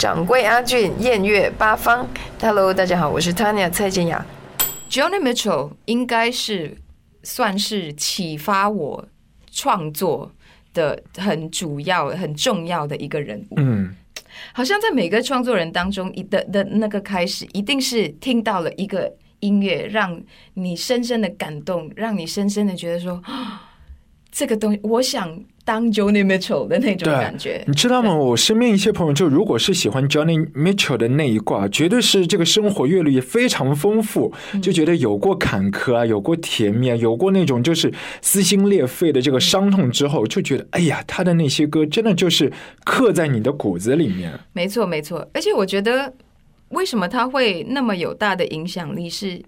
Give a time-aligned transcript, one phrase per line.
[0.00, 2.08] 掌柜阿俊、艳月八方。
[2.40, 4.24] Hello，大家好，我是 Tanya 蔡健雅。
[4.88, 6.74] Johnny Mitchell 应该是
[7.22, 9.06] 算是启发我
[9.50, 10.32] 创作
[10.72, 13.56] 的很主要、很重要的一个人物。
[13.58, 13.94] 嗯，
[14.54, 20.18] 好像在每个创作人当中，一的的那个开始，一定是听到了一个音乐，让
[20.54, 23.68] 你深深的感动，让你深深的觉得说，啊
[24.32, 27.62] 这个东西，我想当 Johnny Mitchell 的那种感觉。
[27.64, 28.12] 你知道吗？
[28.12, 42.52] 我身边一些朋友，就如果是喜欢 Johnny Mitchell 的那一挂，绝对是这个生活阅历非常丰富，嗯就觉得有过坎坷啊，有过甜蜜啊，有过那种就是撕心裂肺的这个伤痛之后，就觉得哎呀，他的那些歌真的就是
[42.84, 44.36] 刻在你的骨子里面。
[44.52, 45.24] 没错，没错。
[45.32, 46.12] 而且我觉得，
[46.70, 49.08] 为什么他会那么有大的影响力？
[49.08, 49.40] 是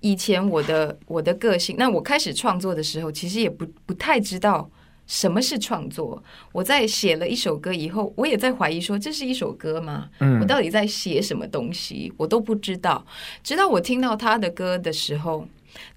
[0.00, 1.74] 以前我的我的个性。
[1.78, 4.70] 那我开始创作的时候，其实也不不太知道
[5.10, 6.22] 什么是创作。
[6.52, 10.08] 我在写了一首歌以后，我也在怀疑说，这是一首歌吗？
[10.20, 12.12] 嗯我到底在写什么东西？
[12.16, 13.04] 我都不知道。
[13.42, 15.48] 直到我听到他的歌的时候，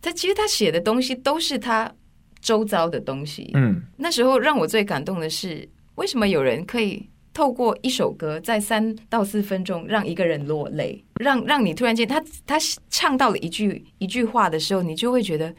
[0.01, 1.93] 他其实他写的东西都是他
[2.41, 3.51] 周遭的东西。
[3.53, 12.57] 嗯，那时候让我最感动的是，为什么有人可以透过一首歌，在三到四分钟让一个人落泪，让让你突然间他他
[12.89, 15.53] 唱到了一句一句话的时候，你就会觉得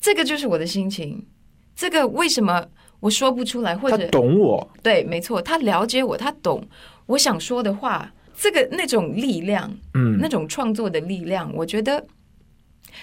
[0.00, 1.24] 这个就是我的心情，
[1.76, 2.66] 这个为什么
[3.06, 6.60] 我说不出来，或者他者懂我，对，没错，他了解我，他懂
[7.06, 12.04] 我想说的话，这个那种力量，嗯那种创作的力量，我觉得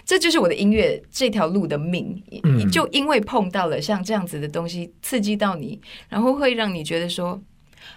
[0.04, 2.22] 这就是我的音乐这条路的命。
[2.44, 5.80] 嗯就因为碰到了像这样子的东西，刺激到你，
[6.10, 7.42] 然后会让你觉得说，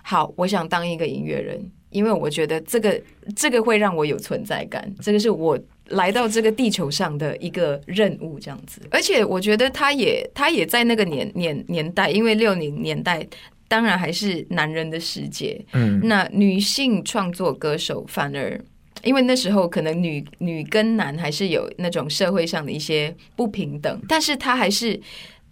[0.03, 1.61] 好，我想当一个音乐人，
[1.91, 3.03] 因为我觉得这个
[3.35, 5.59] 这个会让我有存在感，这个是我。
[5.89, 13.27] 来到这个地球上的一个任务，这样子，而且我觉得他也他也在那个年年年代，因为六零年代
[13.69, 16.01] 当然还是男人的世界，嗯。
[16.05, 18.61] 那女性创作歌手反而，
[19.05, 25.01] 因为那时候可能女女跟男还是有那种社会上的一些不平等，但是他还是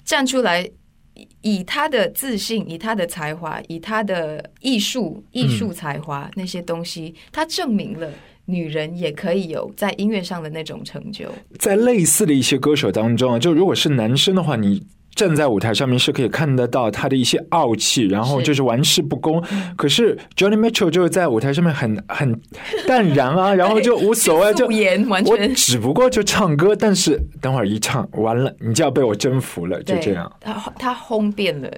[0.04, 0.68] 站出来，
[1.14, 8.10] 以以她的自信，以他的才华，以他的艺术艺术才华、那些东西，他证明了
[8.46, 11.30] 女人也可以有在音乐上的那种成就。
[11.58, 19.42] 在类似的一些歌手当中啊，就如果是男生的话，你站在舞台上面是可以看得到他的一些傲气，然后就是玩世不恭。
[19.76, 22.40] 可是 Johnny Mitchell 就是在舞台上面很很
[22.86, 30.30] 淡然啊， 然后就无所谓， 就我全只不过就唱歌，但是等会儿一唱完了，你就要被我征服了，就这样。
[30.40, 31.70] 他他轰遍了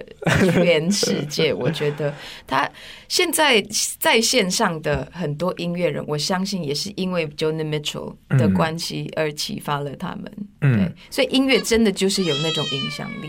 [0.53, 1.53] 全世界。
[1.53, 2.13] 我觉得
[2.45, 2.69] 他
[3.07, 3.63] 现在
[3.99, 10.31] 在线上的很多音乐人，我相信也是因为 Johnny Mitchell 的关系而启发了他们。
[10.61, 13.26] 嗯对，所以音乐真的就是有那种影响力。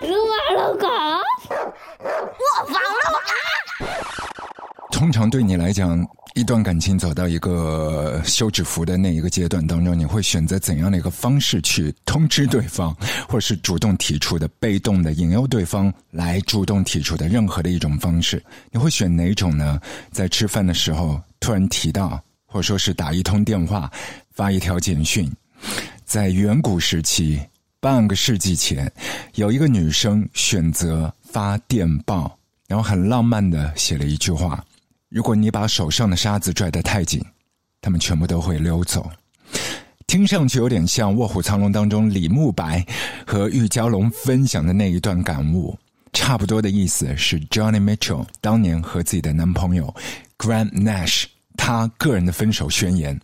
[0.00, 0.86] 撸啊撸狗，
[2.00, 2.80] 我防了
[4.90, 12.96] 通常对你来讲，一段感情走到一个休止符的那一个阶段当中，你会选择怎样的一个方式去通知对方，
[13.28, 18.42] 或是主动提出的、被动的引诱对方来主动提出的任何的一种方式？
[18.70, 19.78] 你会选哪种呢？
[20.10, 23.90] 在吃饭的时候突然提到，或者说是打一通电话、
[24.32, 25.30] 发一条简讯，
[26.04, 27.38] 在远古时期。
[27.82, 28.92] 半个世纪前，
[29.36, 34.62] 有一个女生选择发电报，然后很浪漫的写了一句话
[35.08, 37.24] ：“如果你把手上的沙子拽得太紧，
[37.80, 39.10] 他们全部都会溜走。”
[40.06, 42.84] 听上去有点像《卧虎藏龙》当中李慕白
[43.26, 45.74] 和玉娇龙分享的那一段感悟，
[46.12, 49.94] 差不多的意思是 Johnny Mitchell 当年和自己的男朋友
[50.36, 51.24] Graham Nash
[51.56, 53.18] 他个人的分手宣言。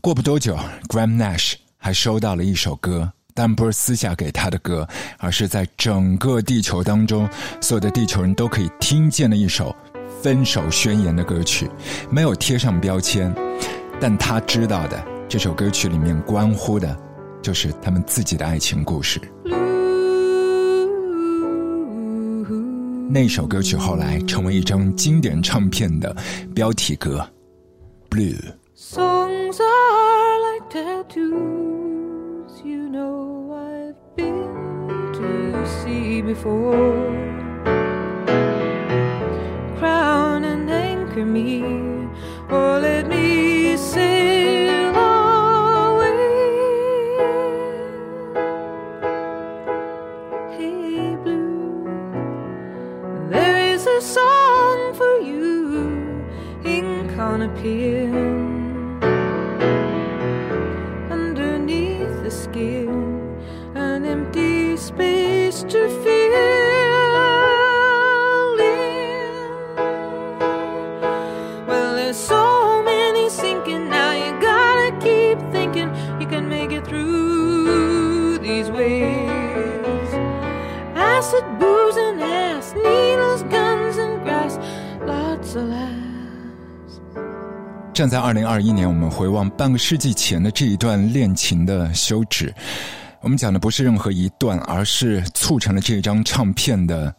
[0.00, 3.12] 过不多久，Graham Nash 还收到了一首歌。
[3.34, 4.86] 但不是私下给他的歌，
[5.18, 7.28] 而是在整个地球当中，
[7.60, 9.74] 所有的地球人都可以听见的一首
[10.22, 11.70] 分手宣言的歌曲，
[12.10, 13.34] 没有贴上标签，
[14.00, 16.96] 但他知道的，这首歌曲里面关乎的，
[17.42, 19.20] 就是他们自己的爱情故事。
[23.12, 26.14] 那首歌曲后来成为一张经典唱片的
[26.54, 27.28] 标题歌，
[28.14, 28.36] 《Blue》。
[28.76, 30.68] Songs are like
[32.62, 37.06] You know I've been to sea before.
[39.78, 41.62] Crown and anchor me,
[42.50, 43.19] or let me
[88.00, 92.50] 站在二零二一年，我们回望半个世纪前的这一段恋情的休止，
[93.20, 97.14] 我们讲的不是任何一段，而是促成了这张唱片的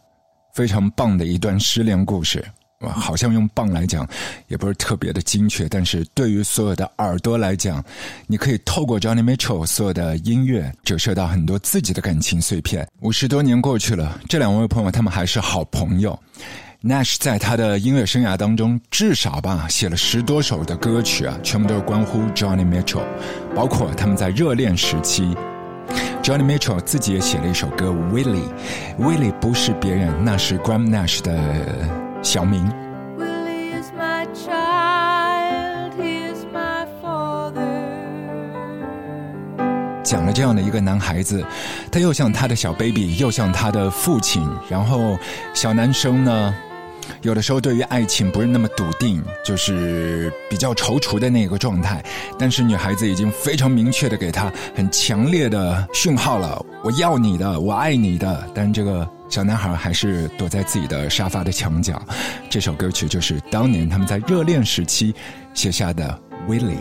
[0.52, 2.44] 非常棒的一段失恋故事。
[2.80, 4.04] 哇，好像用“棒”来讲
[4.48, 7.80] 也不是特别的精确，但是对于所有的耳朵来讲，
[8.26, 12.84] 你可以透过 Johnny Mitchell 所有的音乐折射到很多自己的感情碎片。
[13.02, 16.18] 五十多年过去了，这两位朋友他们还是好朋友。
[16.84, 23.04] Nash 在他的音乐生涯当中，至少吧写了十多首的歌曲啊，全部都是关乎 Johnny Mitchell，
[23.54, 25.32] 包括他们在热恋时期。
[26.24, 28.48] Johnny Mitchell 自己也写了一首歌《Willie》
[28.98, 31.38] ，Willie 不是别人，那是 Graham Nash 的
[32.20, 32.68] 小名。
[33.16, 37.62] Willie is my child, he is my father.
[40.02, 41.46] 讲了这样的一个男孩子，
[41.92, 44.44] 他又像他的小 baby，又像他的父亲。
[44.68, 45.16] 然后
[45.54, 46.54] 小男生呢，
[47.22, 52.04] 有的时候对于爱情不是那么笃定，就是比较踌躇的那个状态。
[52.38, 58.48] 但是女孩子已经非常明确的给他很强烈的讯号了：我要你的，我爱你的。
[58.54, 62.00] 但这个小男孩还是躲在自己的沙发的墙角。
[62.50, 65.14] 这首歌曲就是当年他们在热恋时期
[65.54, 66.18] 写下的
[66.50, 66.76] 《Willie》。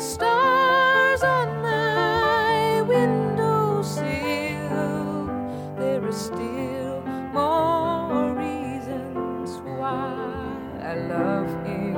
[0.00, 4.04] stars on my windowsill.
[5.78, 10.14] There are still more reasons why
[10.82, 11.96] I love him.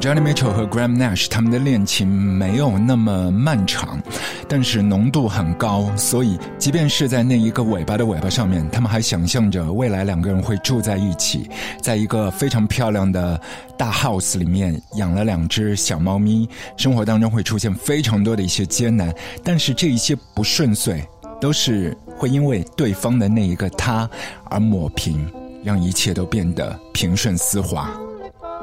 [0.00, 4.00] Johnny Mitchell 和 Graham Nash 他们的恋情没有那么漫长，
[4.47, 11.49] 但是浓度很高，所以即便是在那一个尾巴的尾巴上面，他们还想象着未来两个人会住在一起，
[11.81, 13.39] 在一个非常漂亮的
[13.77, 16.47] 大 house 里面养了两只小猫咪，
[16.77, 19.13] 生活当中会出现非常多的一些艰难，
[19.43, 21.03] 但是这一些不顺遂
[21.41, 24.09] 都是会因为对方的那一个他
[24.45, 25.27] 而抹平，
[25.63, 27.91] 让一切都变得平顺丝滑。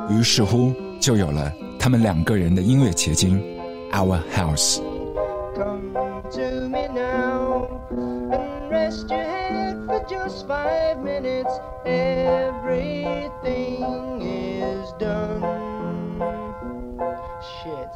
[0.08, 3.40] 于是乎，就有了他们两个人的音乐结晶
[3.92, 4.78] 《Our House》。
[8.92, 11.50] Rest your head for just five minutes.
[11.86, 13.32] Everything
[14.20, 15.40] is done.
[17.62, 17.88] Shit.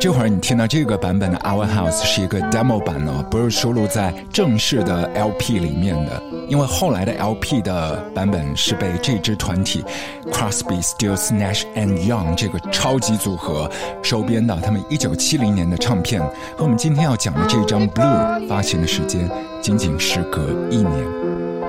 [0.00, 9.84] 这会儿你听到这个版本的《Our House》是一个 demo 版哦，不是收录在正式的 LP 里面的，因为后来的 LP 的版本是被这支团体
[10.32, 13.70] Crosby, Stills, Nash and Young 这个超级组合
[14.02, 16.20] 收编到他们1970年的唱片，
[16.56, 19.30] 和我们今天要讲的这张《Blue》发行的时间
[19.60, 21.61] 仅仅时隔一年。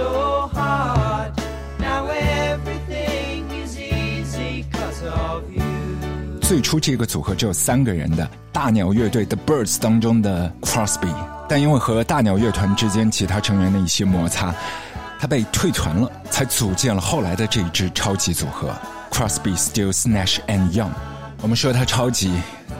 [0.00, 1.32] So hard.
[1.78, 5.62] Now everything is easy cause of you.
[6.40, 11.14] 最初这个组合只有三个人的大鸟乐队 The Birds 当中的 Crosby，
[11.48, 14.54] 但因为和大鸟乐团之间其他成员的一些摩擦，
[15.20, 18.70] 他被退团了，才组建了后来的这一支超级组合
[19.10, 20.90] Crosby, Stills, Nash and Young。
[21.42, 22.30] 我们说它超级，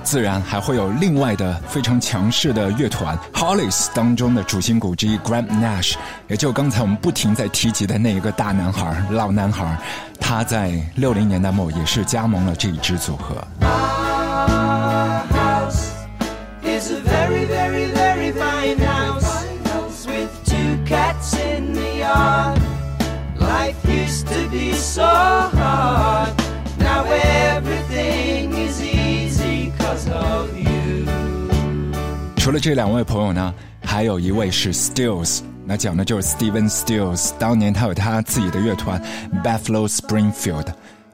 [0.02, 5.95] 自然还会有另外的非常强势的乐团 Hollis 当中的主心骨之一 Graham Nash，
[6.29, 9.79] 也就刚才我们不停在提及的那一个大男孩、老男孩，
[10.21, 13.43] 他在六零年代末也是加盟了这一支组合。
[23.40, 25.50] Life used to be so
[32.40, 37.32] 除了这两位朋友呢，还有一位是 Stills，那讲的就是 Steven Stills。
[37.38, 38.99] 当年他有他自己的乐团
[39.44, 40.68] Buffalo Springfield，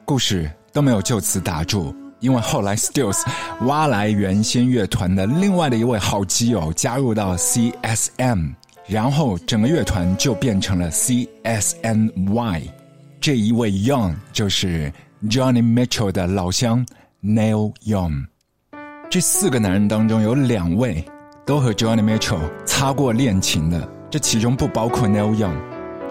[0.05, 3.21] 故事都没有就此打住，因为后来 Stills
[3.65, 8.53] 挖来原先乐团的另外的一位好基友加入到 CSM，
[8.87, 12.61] 然后整个乐团就变成了 CSNY。
[13.19, 14.89] 这一位 Young 就是
[15.25, 16.85] Johnny Mitchell 的老乡
[17.21, 18.27] Neil Young。
[19.09, 21.03] 这四个男人当中有两位
[21.47, 25.55] 都和 Johnny Mitchell 擦过恋情的，这其中不包括 Neil Young，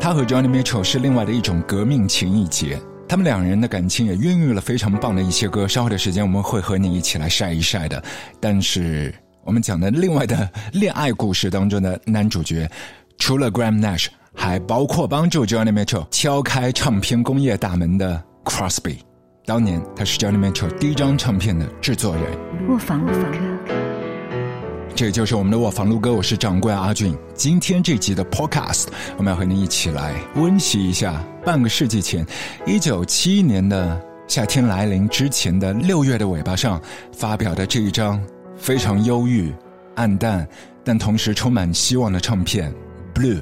[0.01, 2.81] 他和 Johnny Mitchell 是另外的一种革命情谊结。
[3.07, 8.03] 他们两人的感情也孕育了非常棒的一些歌，稍后的时间我们会和你一起来晒一晒的。
[8.41, 9.15] 但是
[9.45, 12.67] 我们讲的另外的恋爱故事当中的男主角，
[13.19, 18.97] 除了 Graham Nash，还包括帮助 Johnny Mitchell 敲开唱片工业大门的 Crosby，
[19.45, 22.25] 当年他是 Johnny Mitchell 第一张唱片的制作人。
[22.71, 23.86] 卧房卧房
[24.97, 27.15] 这就是我们的卧房录歌，我是掌柜阿俊。
[27.35, 28.87] 今天这集的 Podcast，
[29.19, 32.27] 我们要和您一起来温习一下半个世纪前，
[32.65, 36.81] 一九七一年的夏天来临之前的六月的尾巴上
[37.13, 38.19] 发表的这一张
[38.57, 39.53] 非常忧郁、
[39.97, 40.49] 暗淡，
[40.83, 42.73] 但同时充满希望的唱片
[43.21, 43.35] 《Blue》，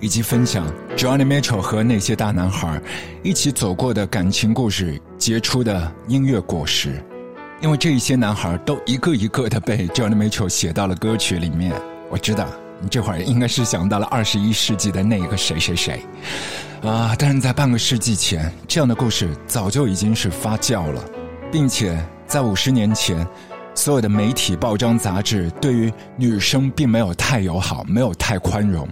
[0.00, 2.78] 以及分享 Johnny Mitchell 和那些大男孩
[3.22, 7.02] 一起走过的感情故事结出的音乐果实。
[7.60, 11.72] 因为这一些男孩都一个一个的被 John Mitchell 写到了歌曲里面。
[12.10, 12.46] 我知道
[12.80, 16.02] 你这会儿应该是想到了二十一世纪的那一个谁谁谁，
[16.82, 17.16] 啊！
[17.18, 21.02] 但是在半个世纪前，这样的故事早就已经是发酵了，
[21.50, 23.26] 并且在五十年前，
[23.74, 28.86] 所有的媒体、报章、杂志对于女生并没有太友好，没有太宽容。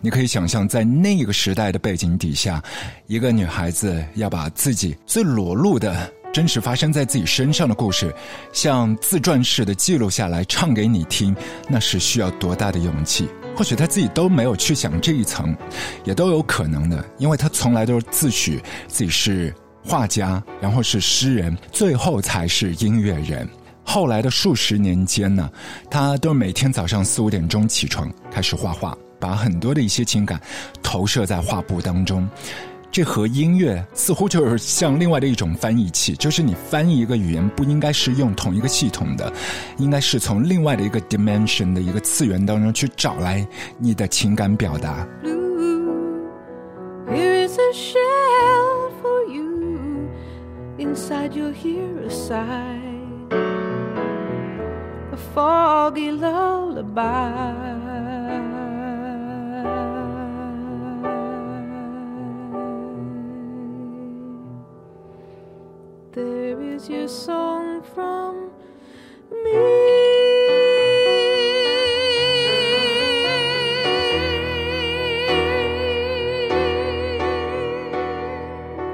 [0.00, 2.62] 你可以想象，在那个时代的背景底下，
[3.06, 6.10] 一个女孩子要把自己最裸露的。
[6.32, 8.14] 真实发生在自己身上的故事，
[8.52, 11.34] 像自传式的记录下来，唱给你听，
[11.68, 13.28] 那是需要多大的勇气？
[13.56, 15.54] 或许他自己都没有去想这一层，
[16.04, 19.52] 也都有可能的，因为他从来都是自诩自己是
[19.84, 23.48] 画家，然后是诗人，最后才是音乐人。
[23.82, 25.50] 后来的数十年间呢，
[25.90, 30.40] 他都每天早上四五点钟起床，开始画画，把很多的一些情感
[30.80, 32.26] 投射在画布当中。
[32.92, 39.32] 这和音乐似乎就是像另外的一种翻译器，就是你翻译一个语言不应该是用同一个系统的，
[39.78, 43.46] 应该是从另外的一个 dimension 的一个次元当中去找来
[43.78, 45.06] 你的情感表达。
[55.34, 57.79] Foggy lullaby.
[66.12, 68.34] There is your song from
[69.30, 69.60] me.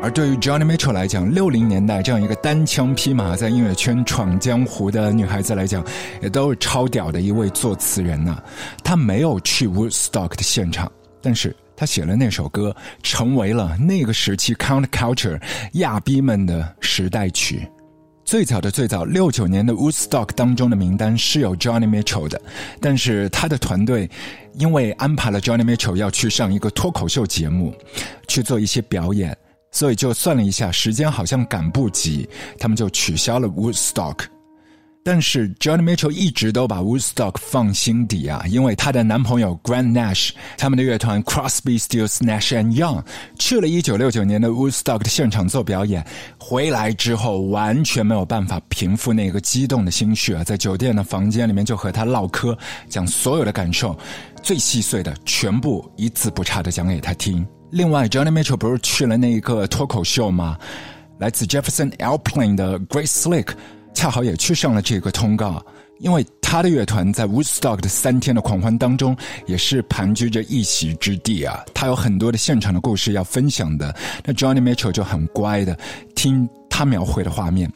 [0.02, 5.82] 而对于 Johnny Mitchell 来讲，六零年代这样一个单枪匹马在音乐圈闯江湖的女孩子来讲，
[6.20, 8.42] 也都是超屌的一位作词人呐、
[8.84, 10.92] 她没有去 Woodstock 的现场，
[11.22, 15.40] 但是他写了那首歌，成为了那个时期 count culture
[15.74, 17.68] 亚逼们的时代曲。
[18.24, 22.40] 最早的最早，六九年的 Woodstock 当中的名单是有 Johnny Mitchell 的，
[22.80, 24.10] 但是他的团队
[24.54, 27.72] 因为安排了 Johnny Mitchell 要去上一个脱口秀节目，
[28.26, 29.36] 去做一些表演，
[29.70, 32.28] 所以就算了一下时间好像赶不及，
[32.58, 34.24] 他们就取消了 Woodstock。
[35.08, 42.76] 但是 John Mitchell 一直都把 Woodstock 放心底啊，因为她的男朋友 g r a n d Nash，他们的乐团 Crosby, Stills, Nash and
[42.76, 43.04] Young
[43.38, 46.04] 去了1969年的 Woodstock 的现场做表演，
[46.40, 52.58] 回来之后完全没有办法平复那个激动的心绪啊，在酒店的房间里面就和他唠嗑，
[52.88, 53.96] 讲所有的感受，
[54.42, 57.46] 最细碎的全部一字不差的讲给他听。
[57.70, 60.58] 另外，John Mitchell 不是去了那一个脱口秀吗？
[61.20, 63.50] 来自 Jefferson Airplane 的 Great Slick。
[63.96, 65.64] 恰好也去上了这个通告，
[66.00, 71.64] 因为他的乐团在 Woodstock 的三天的狂欢当中，也是盘踞着一席之地啊。
[71.72, 75.76] 他有很多的现场的故事要分享的，那 Johnny Mitchell 就很乖的
[76.14, 77.72] 听他描绘的画面，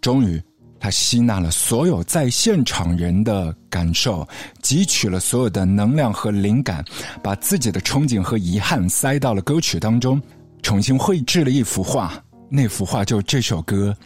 [0.00, 0.40] 终于。
[0.78, 4.28] 他吸纳了所有在现场人的感受，
[4.62, 6.84] 汲取了所有的能量和灵感，
[7.22, 10.20] 把自己的憧憬和遗憾塞到了歌曲当中，
[10.62, 12.12] 重新绘制了一幅画。
[12.48, 13.96] 那幅画就这首歌。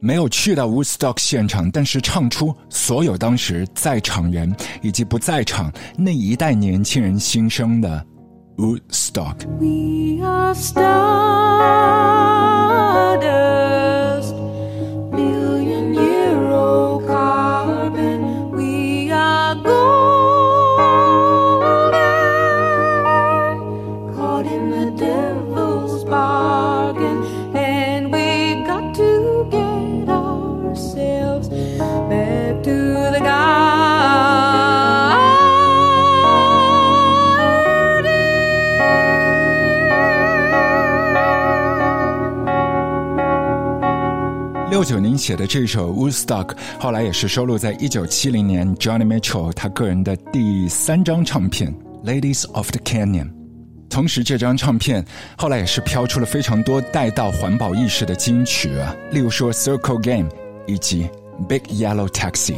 [0.00, 8.06] 没有去到 Woodstock 现场，但是唱出所有当时在场人以及不在场那一代年轻人心声的
[8.56, 9.46] Woodstock。
[9.58, 11.96] We are star
[44.76, 51.74] 六九年写的这首 Woodstock，后来也是收录在一九七零年 Johnny Mitchell 他个人的第三张唱片
[52.06, 53.24] 《Ladies of the Canyon》。
[53.88, 55.02] 同时，这张唱片
[55.38, 60.28] 后来也是飘出了非常多带到环保意识的金曲啊，例如说《Circle Game》
[60.66, 61.08] 以及
[61.46, 62.52] 《Big Yellow Taxi》。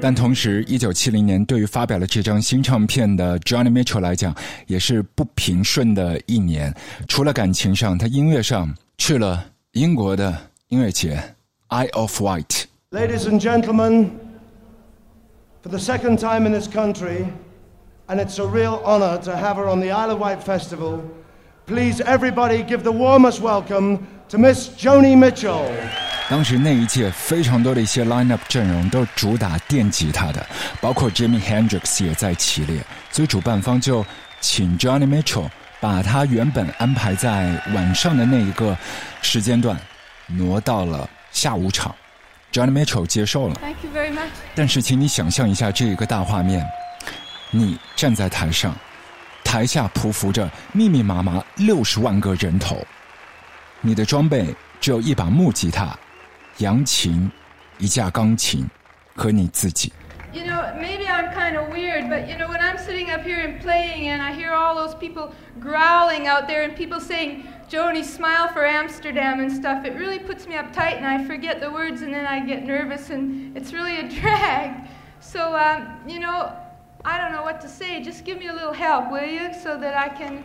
[0.00, 4.34] 但同时，一九七零年对于发表了这张新唱片的 Johnny Mitchell 来讲，
[4.66, 6.74] 也是不平顺的一年。
[7.08, 10.36] 除了感情上，他音乐上去了英国的
[10.68, 11.22] 音乐节
[11.68, 12.64] Eye of White。
[12.90, 14.10] Ladies and gentlemen,
[15.62, 17.24] for the second time in this country,
[18.06, 21.00] and it's a real honor to have her on the Isle of Wight Festival,
[21.66, 25.64] please everybody give the warmest welcome to Miss Joni Mitchell.
[26.29, 30.45] 当时那一届非常多的一些 lineup 阵容都主打电吉他的，
[30.79, 34.05] 包括 Jimi Hendrix 也在其列，所以主办方就
[34.39, 38.77] 请 Johnny Mitchell 把他原本安排在晚上的那一个
[39.23, 39.75] 时间段
[40.27, 41.95] 挪到了下午场。
[42.51, 44.29] Johnny Mitchell 接受了，Thank you very much.
[44.53, 46.63] 但是请你想象一下这一个大画面，
[47.49, 48.75] 你站在台上，
[49.43, 52.77] 台下匍匐着密密麻麻六十万个人头，
[53.81, 55.95] 你的装备只有一把木吉他、
[56.58, 57.30] 扬琴、
[57.78, 58.68] 一架钢琴
[59.14, 59.92] 和你自己。
[60.32, 63.38] You know, maybe I'm kind of weird, but you know, when I'm sitting up here
[63.38, 68.04] and playing and I hear all those people growling out there and people saying, Joni,
[68.04, 72.02] smile for Amsterdam and stuff, it really puts me uptight and I forget the words
[72.02, 74.88] and then I get nervous and it's really a drag.
[75.20, 76.52] So, um, you know,
[77.04, 78.02] I don't know what to say.
[78.02, 79.54] Just give me a little help, will you?
[79.62, 80.44] So that I can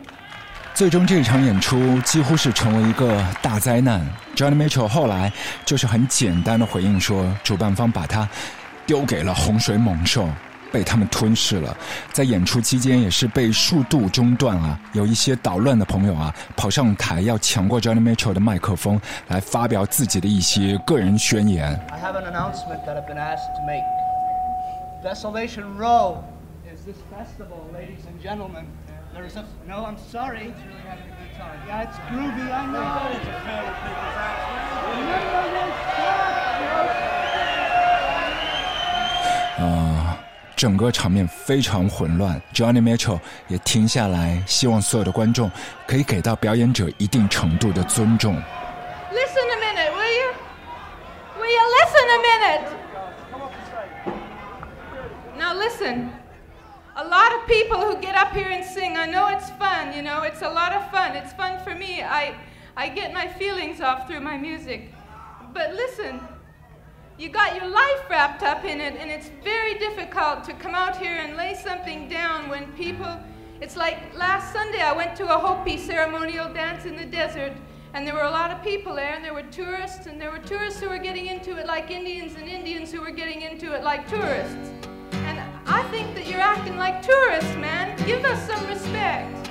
[0.75, 4.05] 最终这一场演出几乎是成为一个大灾难。
[4.35, 5.31] Johnny Mitchell 后来
[5.63, 8.27] 就是很简单的回应说，主办方把他
[8.85, 10.27] 丢给了洪水猛兽，
[10.73, 11.73] 被他们吞噬了。
[12.11, 21.71] 在演出期间也是被数度中断啊，有一些捣乱的朋友啊跑上台要抢过 Johnny Mitchell 的麦克风来发表自己的一些个人宣言。
[21.89, 23.85] I have an announcement that I've been asked to make.
[25.01, 26.17] Desolation Row
[26.69, 28.65] is this festival, ladies and gentlemen.
[29.14, 29.84] There's a no.
[29.84, 30.48] I'm sorry.
[30.48, 31.58] It's really having a good time.
[31.66, 32.46] Yeah, it's groovy.
[32.50, 33.10] I know.
[33.10, 34.56] It's a fair people's action.
[35.00, 35.74] Remember this.
[39.58, 40.16] 呃，
[40.56, 42.40] 整个场面非常混乱。
[42.54, 45.50] Johnny Mitchell 也停下来，希望所有的观众
[45.86, 48.34] 可以给到表演者一定程度的尊重。
[49.12, 50.32] listen a minute, will you?
[51.36, 52.62] Will you listen a minute?
[55.36, 56.10] Now listen.
[57.05, 60.01] A lot of people who get up here and sing, I know it's fun, you
[60.01, 61.15] know, it's a lot of fun.
[61.15, 62.01] It's fun for me.
[62.01, 62.35] I
[62.75, 64.91] I get my feelings off through my music.
[65.53, 66.19] But listen,
[67.19, 70.97] you got your life wrapped up in it and it's very difficult to come out
[70.97, 73.19] here and lay something down when people
[73.61, 77.53] it's like last Sunday I went to a Hopi ceremonial dance in the desert
[77.93, 80.39] and there were a lot of people there and there were tourists and there were
[80.39, 83.83] tourists who were getting into it like Indians and Indians who were getting into it
[83.83, 84.71] like tourists.
[85.75, 87.97] I think that you're acting like tourists, man.
[88.05, 89.49] Give us some respect.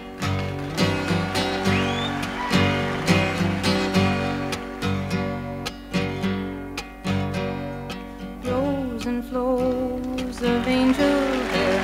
[8.42, 11.20] Flows and flows of angel
[11.52, 11.80] hair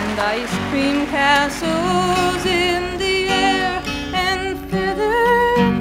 [0.00, 3.80] and ice cream castles in the air
[4.12, 5.24] and feather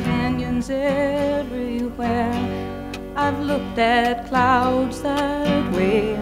[0.04, 2.32] canyons everywhere.
[3.16, 6.16] I've looked at clouds that way,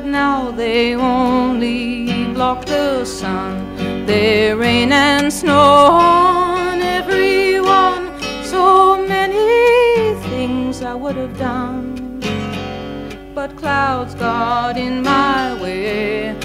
[0.00, 4.06] but now they only block the sun.
[4.06, 8.08] They rain and snow on everyone.
[8.42, 12.20] So many things I would have done,
[13.34, 16.39] but clouds got in my way.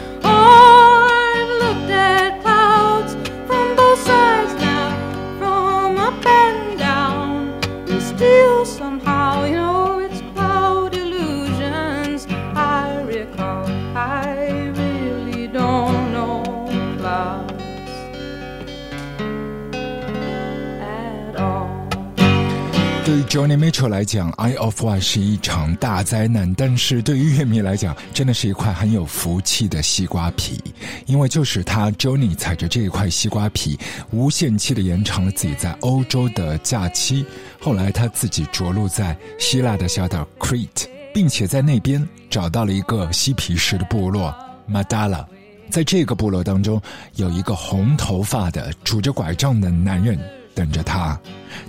[23.36, 30.58] Johnny Mitchell 来讲，《Eye of One》是一场大灾难，但是对于乐迷来讲，真的是一块很有福气的西瓜皮，
[31.06, 33.78] 因为就是他 Johnny 踩着这一块西瓜皮，
[34.12, 37.26] 无限期的延长了自己在欧洲的假期。
[37.60, 44.34] 后来他自己着陆在希腊的小岛 Crete，并且在那边找到了一个嬉皮士的部落
[44.71, 45.26] Madala。
[45.69, 46.82] 在这个部落当中，
[47.15, 50.17] 有一个红头发的拄着拐杖的男人
[50.56, 51.20] 等着他，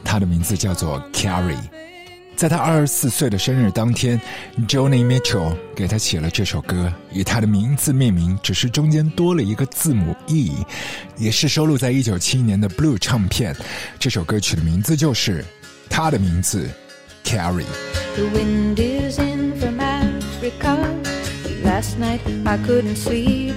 [0.03, 1.59] 他的名字叫做 Carrie。
[2.37, 4.20] 在他二十四岁的生日当天
[4.68, 10.53] ，Johnny Mitchell 给他写了这首歌，以他的名字命名，只是中间多了一个字母 E，
[11.16, 13.57] 也是收录在一九七一年的 Blue 唱片。
[13.99, 15.42] 这首歌曲的名字就是
[15.88, 16.68] 他的名字
[17.25, 17.64] Carrie。
[18.16, 19.87] The wind is in for me
[21.64, 23.55] Last night I couldn't sleep.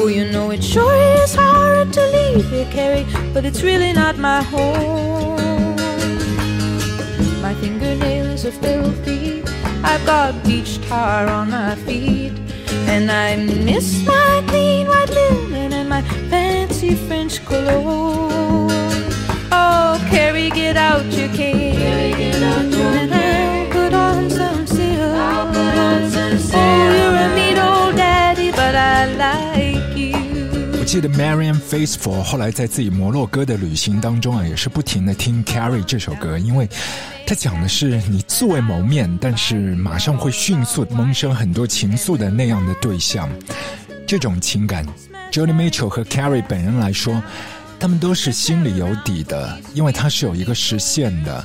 [0.00, 4.16] Oh, you know it sure is hard to leave here, Carrie, but it's really not
[4.16, 5.74] my home.
[7.42, 9.42] My fingernails are filthy,
[9.82, 12.32] I've got beach tar on my feet.
[12.86, 18.70] And I miss my clean white linen and my fancy French cologne.
[19.50, 21.74] Oh, Carrie, get out your cane.
[21.74, 22.77] And I'll
[31.00, 36.68] 记得 Marian Faithful 后来在自己摩洛哥的旅行当中啊，也是不停的听 Carrie 这首歌，因为
[37.24, 43.30] 他讲的是你素未谋面，但是马上会迅速萌生很多情愫的那样的对象，
[44.08, 44.84] 这种情感
[45.30, 47.22] ，Johnny Mitchell 和 Carrie 本人来说，
[47.78, 51.44] 他们都是心里有底的，因为它是有一个实现的。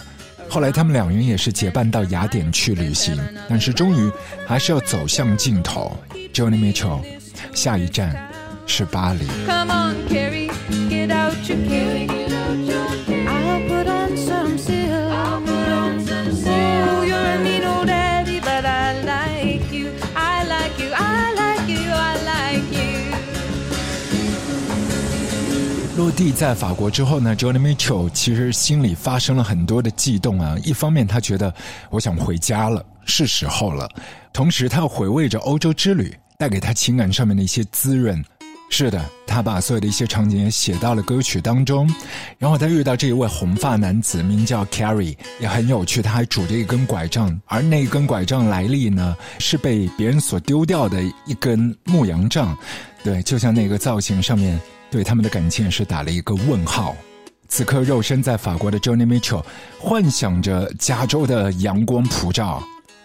[0.49, 3.15] 后来他们两人也是结伴到雅典去旅行，
[3.47, 4.11] 但是终于
[4.47, 5.95] 还是要走向尽头。
[6.33, 7.03] Johnny Mitchell，
[7.53, 8.32] 下一站
[8.65, 9.27] 是巴黎。
[9.45, 10.49] Come on, Carrie,
[10.89, 12.09] get out your cane.
[13.27, 14.75] I'll put on some silk.
[14.75, 15.43] Oh,
[17.05, 19.91] you're a mean old daddy, but I like you.
[20.15, 20.91] I like you.
[20.93, 21.91] I like you.
[21.91, 23.13] I like you.
[25.95, 30.57] 落地在法国之后呢，Joni Mitchell 其实心里发生了很多的悸动啊。
[30.63, 31.53] 一方面，他觉得
[31.89, 33.87] 我想回家了，是时候了；
[34.33, 38.25] 同时，他又回味着欧洲之旅带给他情感上面的一些滋润。
[38.75, 41.87] 是的，他把所有的一些场景也写到了歌曲当中。
[42.39, 52.57] 然后他遇到这一位红发男子，名叫 Carrie，也很有趣，他还拄着一根拐杖，而那根拐杖来历呢，是被别人所丢掉的一根牧羊杖。
[53.03, 54.59] 对，就像那个造型上面
[54.89, 56.95] 对他们的感情也是打了一个问号。
[57.47, 59.45] 此刻肉身在法国的 Joni Mitchell
[59.79, 62.63] 幻想着加州的阳光普照，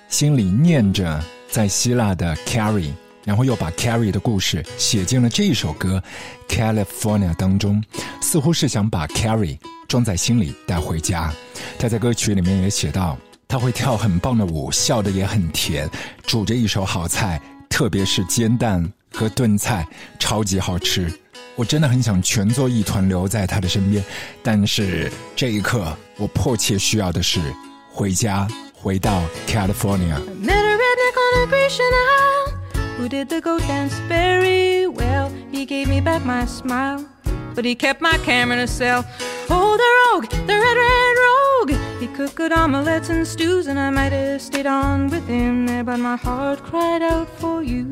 [0.09, 2.93] 心里念着在希腊的 Carrie，
[3.29, 6.03] 然后又把 Carrie 的故事写进了这一首歌
[6.51, 7.85] 《California》当中，
[8.23, 11.31] 似乎是想把 Carrie 装在心里带回家。
[11.79, 15.87] 他在歌曲里面也写到，他会跳很棒的舞，笑得也很甜，
[16.27, 17.39] 煮着一手好菜，
[17.69, 19.87] 特别是煎蛋和炖菜，
[20.19, 21.13] 超级好吃。
[21.55, 24.03] 我真的很想全做一团留在他的身边，
[24.43, 27.43] 但是这一刻我迫切需要的是
[27.93, 30.19] 回家，回到 California。
[32.99, 35.31] Who did the goat dance very well.
[35.53, 37.07] He gave me back my smile,
[37.55, 39.05] but he kept my camera in a cell.
[39.49, 42.01] Oh, the rogue, the red, red rogue.
[42.01, 45.85] He cooked good omelets and stews, and I might have stayed on with him there,
[45.85, 47.87] but my heart cried out for you.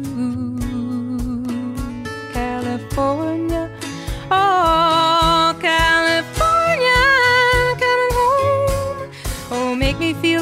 [2.33, 3.71] California,
[4.29, 5.26] oh,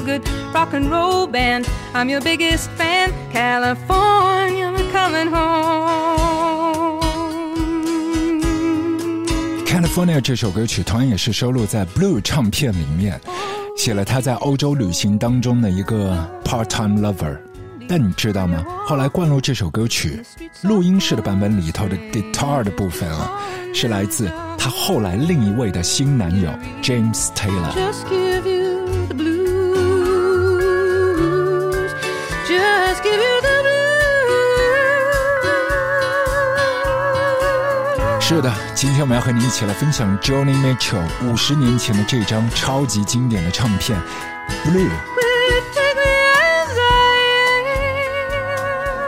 [0.05, 1.67] good, rock and roll band.
[1.95, 7.01] I'm your biggest fan, California, I'm coming home.
[9.67, 13.21] California 这首歌曲同样也是收录在 Blue 唱片里面，
[13.77, 17.37] 写了他在欧洲旅行当中的一个 part-time lover。
[17.87, 18.65] 但你知道吗？
[18.87, 20.23] 后来灌录这首歌曲
[20.63, 23.31] 录音室的版本里头的 guitar 的部分啊，
[23.75, 26.49] 是来自他后来另一位的新男友
[26.83, 28.54] James Taylor。
[38.27, 44.01] 是的，今天我们要和你一起来分享 jonymitchell 五十年前的这张超级经典的唱片
[44.67, 44.89] 《Blue》，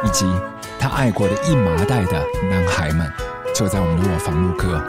[0.05, 0.31] 以及
[0.79, 3.11] 他爱过的一麻袋的男孩们，
[3.55, 4.87] 就在我们的卧房录歌。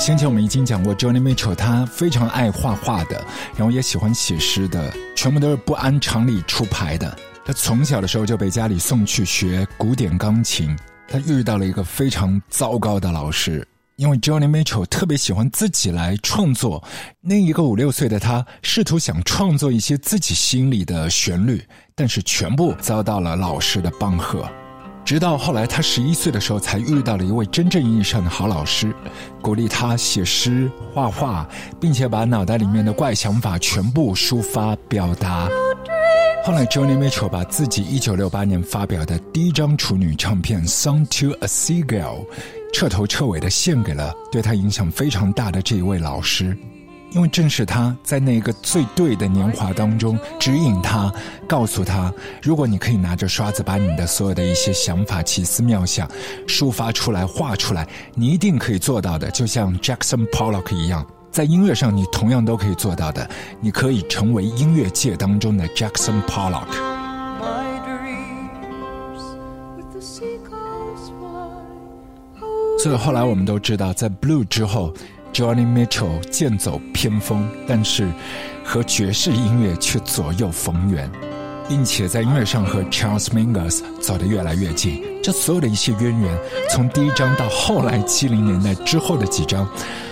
[0.00, 3.22] 先前我们已经讲过，Johnny Mitchell 他非常爱画画的，
[3.56, 7.14] 然后也喜欢写诗的，全部都是不按常理出牌的。
[7.44, 10.76] 他从小的时候就被家里送去学古典钢琴，
[11.08, 13.66] 他遇到了一个非常糟糕的老师。
[13.96, 16.82] 因为 Johnny Mitchell 特别喜欢自己来创作，
[17.20, 21.62] 那一个五六岁的他试图想创作一些自己心里的旋律，
[21.94, 24.48] 但是全部遭到了老师的帮和。
[25.04, 28.94] 直到后来，他十一岁的时候，才遇到了一位真正意义上的好老师，
[29.40, 31.46] 鼓励他写诗、画画，
[31.80, 35.48] 并且把脑袋里面的怪想法全部抒发表达。
[36.44, 41.86] 后来，Joni Mitchell 把自己1968年发表的第一张处女唱片《Song to a Seagull》
[42.72, 46.56] 彻头彻尾的献给了对他影响非常大的这一位老师。
[47.12, 51.12] 因为正是他在那个最对的年华当中指引他，
[51.46, 56.10] 告诉他，如果你可以拿着刷子把你的所有的一些想法、奇思妙想
[56.48, 59.30] 抒发出来、画出来，你一定可以做到的。
[59.30, 66.68] 就像 Jackson Pollock 一样，在音乐上你同样都可以做到的你可以成为音乐界当中的 jackson pollock
[72.78, 74.92] 所以后来我们都知道在 blue 之后
[75.32, 78.06] johnny mitchell 剑走偏锋但是
[78.62, 81.10] 和爵士音乐却左右逢源
[81.66, 85.11] 并且在音乐上和 charles mingus 走得越来越近。
[85.22, 89.68] 这所有的一些渊源，从第一章到后来七零年代之后的几章，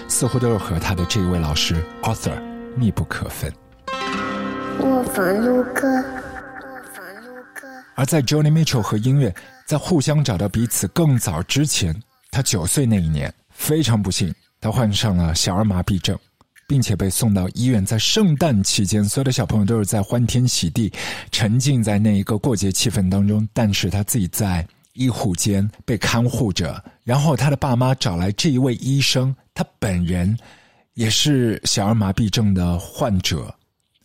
[0.06, 2.40] 似乎都是和他的这一位老师 Arthur
[2.76, 3.52] 密不可分。
[4.78, 5.88] 我房路哥，
[7.96, 9.34] 而在 Johnny Mitchell 和音乐
[9.66, 11.92] 在互相找到彼此更早之前，
[12.30, 16.16] 他九岁那一年，非常不幸，他患上了小儿麻痹症，
[16.68, 17.84] 并且被送到医院。
[17.84, 20.92] 在圣诞期间，所有的小朋友都是在欢天喜地，
[21.32, 24.64] 沉浸在那一个过节气氛当中，但是他自己在
[25.00, 26.84] 医护间被看护着。
[27.02, 30.36] 然后他的爸妈找来这一位医生，他本人
[30.94, 33.52] 也是小儿麻痹症的患者。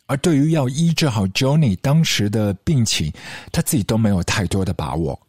[0.06, 3.12] 而对于要医治好 Johnny 当时的病情，
[3.52, 5.20] 他自己都没有太多的把握，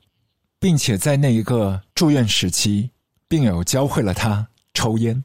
[0.59, 2.89] 并且在那一个住院时期，
[3.27, 5.21] 病友教会了他抽烟，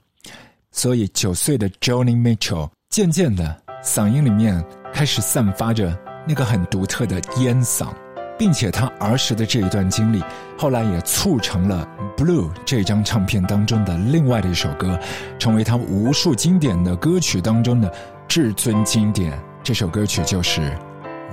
[0.72, 7.94] 所以九岁的 Johnny Mitchell 渐渐的嗓音里面开始散发着那个很独特的烟嗓，
[8.42, 10.20] 并且他儿时的这一段经历，
[10.58, 11.86] 后来也促成了
[12.20, 14.98] 《Blue》这张唱片当中的另外的一首歌，
[15.38, 17.88] 成为他无数经典的歌曲当中的。
[18.26, 20.60] 至尊经典，这首歌曲就是《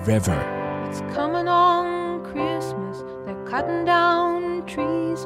[0.06, 0.20] River》。
[0.92, 3.04] It's coming on Christmas.
[3.26, 5.26] They're cutting down trees.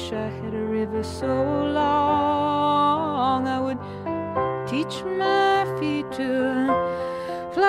[0.00, 3.76] Wish I had a river so long I would
[4.66, 6.66] teach my feet to
[7.52, 7.66] fly.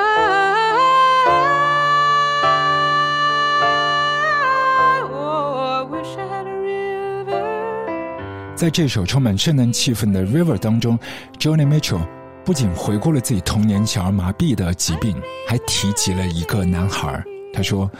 [5.12, 8.56] Oh, I wish I had a river.
[8.56, 10.98] 在这首充满圣诞气氛的《River》当中
[11.38, 12.02] ，Johnny Mitchell
[12.46, 17.24] 不仅回顾了自己童年小儿麻痹的疾病，还提及了一个男孩。
[17.54, 17.92] 他说：“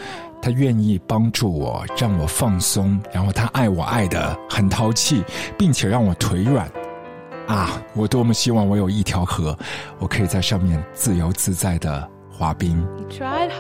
[0.42, 5.24] 他愿意帮助我，让我放松，然后他爱我爱的很淘气，
[5.58, 6.70] 并且让我腿软。
[7.48, 9.58] 啊，我多么希望我有一条河，
[10.00, 13.52] 我可以在上面自由自在的滑冰。” He tried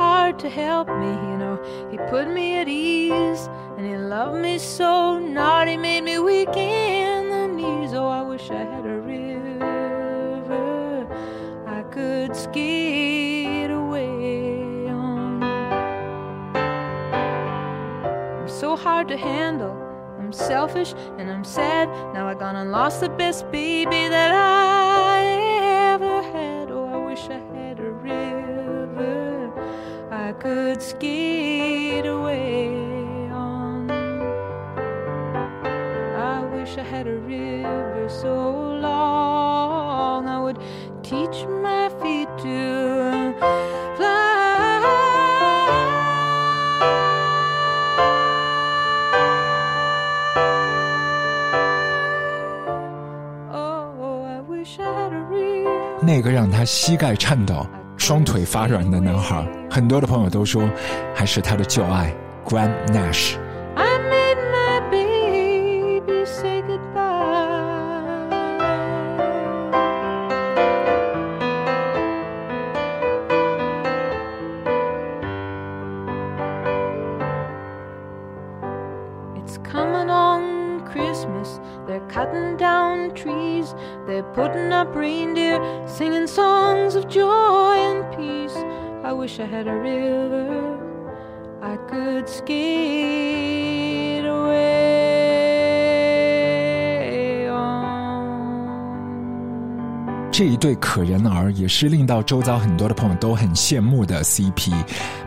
[18.82, 19.78] hard to handle.
[20.20, 21.88] I'm selfish and I'm sad.
[22.16, 26.72] Now I gone and lost the best baby that I ever had.
[26.72, 29.52] Oh, I wish I had a river
[30.12, 32.70] I could skate away
[33.32, 33.92] on.
[36.34, 38.34] I wish I had a river so
[38.82, 40.60] long I would
[41.04, 42.81] teach my feet to
[56.14, 60.70] 那个让他膝盖颤抖、双腿发软的男孩，很多的朋友都说，
[61.16, 62.14] 还是他的旧爱
[62.46, 63.36] Graham Nash。
[100.32, 104.72] 这一对可人儿也是令到周遭很多的朋友都很羡慕的 CP。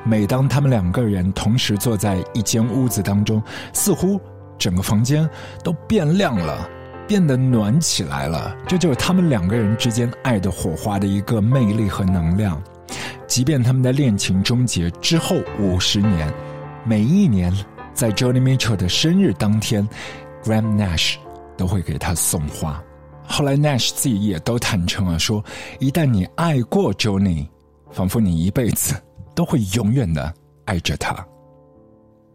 [0.03, 3.43] 每当他们两个人同时坐在一间屋子当中，
[3.75, 4.19] 似乎
[4.59, 5.29] 整个房间
[5.63, 6.69] 都变亮了，
[7.07, 8.57] 变得暖起来了。
[8.67, 12.61] 这就是他们两个人之间爱的火花的一个魅力和能量。
[13.27, 16.33] 即便他们的恋情终结之后五十年，
[16.85, 17.53] 每一年
[17.93, 19.89] 在 Johnny Mitchell 的生日当天
[20.43, 21.17] ，Graham Nash
[21.57, 22.83] 都会给他送花。
[23.27, 25.45] 后来 Nash 自己也都坦诚了说，
[25.81, 27.47] 一旦你爱过 Johnny，
[27.91, 28.95] 仿佛你一辈子
[29.35, 30.33] 都会永远的
[30.67, 31.27] 爱着他。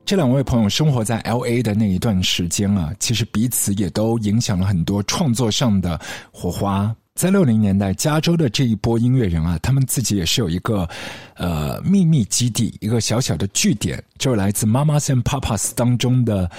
[0.06, 6.00] 这两位朋友生活在 L A 的那一段时间啊，其实彼此也都影响了很多创作上的
[6.32, 6.96] 火花。
[7.14, 10.90] 在六零年代，加州的这一波音乐人啊，他们自己也是有一个
[11.36, 16.50] 呃秘密基地，一个小小的据点，就是来自《Mamas and Papas》当中的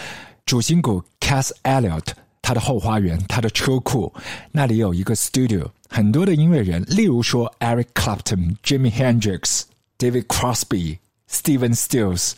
[0.44, 2.04] 主心骨 Cass Elliot，
[2.42, 4.12] 他的后花园，他的车库，
[4.50, 9.62] 那里有一个 studio，很多的音乐人，例如说 Eric Clapton、Jimi Hendrix、
[9.98, 10.98] David Crosby、
[11.31, 12.33] Steven Stills。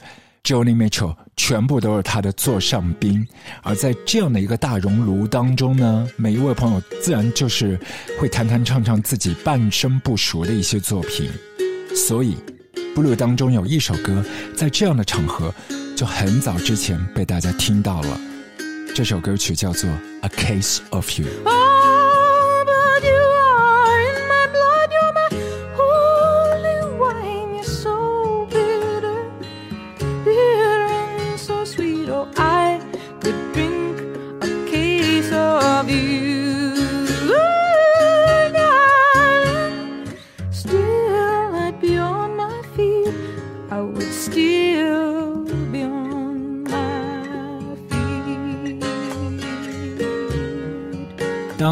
[0.44, 3.24] Joni Mitchell 全部都是他的座上宾，
[3.62, 7.78] 而在这样的一个大熔炉当中呢，每一位朋友自然就是
[8.20, 11.30] 会弹弹唱唱自己半生不熟的一些作品，
[11.94, 12.36] 所以
[13.00, 14.20] 《Blue》当中有一首歌，
[14.56, 15.54] 在这样的场合
[15.94, 18.20] 就很早之前被大家听到了，
[18.94, 19.88] 这首歌曲叫做
[20.20, 21.26] 《A Case of You》。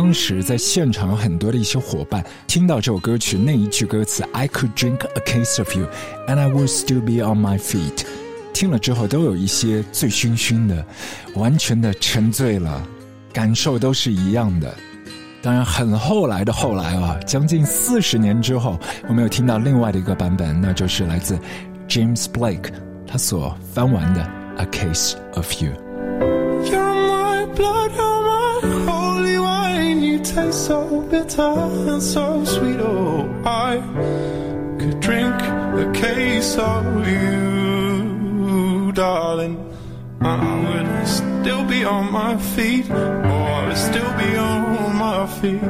[0.01, 5.87] 当时在现场有很多的一些伙伴听到这首歌曲那一句歌词 "I could drink a case of you
[6.27, 8.07] and I would still be on my feet"，
[8.55, 10.83] 听了之后都有一些醉醺醺的，
[11.35, 12.83] 完全的沉醉了，
[13.31, 14.75] 感受都是一样的。
[15.43, 21.39] 当然，很后来的后来啊，将近四十年之后，我们有听到另外的一个版本，那就是来自
[21.87, 22.73] James Blake
[23.07, 25.73] 他所翻完的 "A Case of You"。
[30.40, 32.80] taste so bitter and so sweet.
[32.80, 33.82] Oh, I
[34.80, 39.58] could drink a case of you, darling.
[40.22, 42.90] And I would still be on my feet.
[42.90, 45.62] Oh, I would still be on my feet.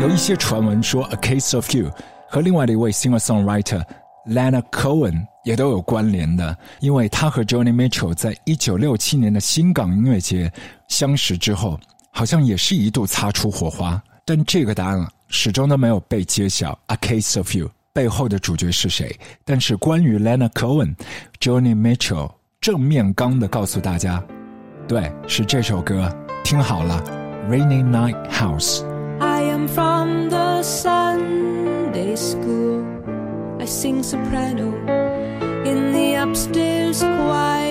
[0.00, 1.92] 有一些传闻说，《A Case of You》
[2.28, 3.82] 和另外的一位 singer-songwriter
[4.26, 10.52] Lana Cohen 也都有关联的，因为他和 Joni Mitchell 在一九六七年的新港音乐节
[10.88, 11.78] 相识之后，
[12.15, 16.77] 好像也是一度擦出火花，但这个答案始终都没有被揭晓。
[16.85, 19.19] A Case of You 背后的主角是谁？
[19.43, 20.93] 但是关于 Lena Cohen、
[21.39, 24.23] Joni Mitchell，正面刚的告诉大家，
[24.87, 27.03] 对，是这首歌，听好了，
[27.51, 28.81] 《Rainy Night House》。
[29.19, 32.83] I am from the Sunday school.
[33.59, 34.71] I sing soprano
[35.65, 37.62] in the upstairs choir.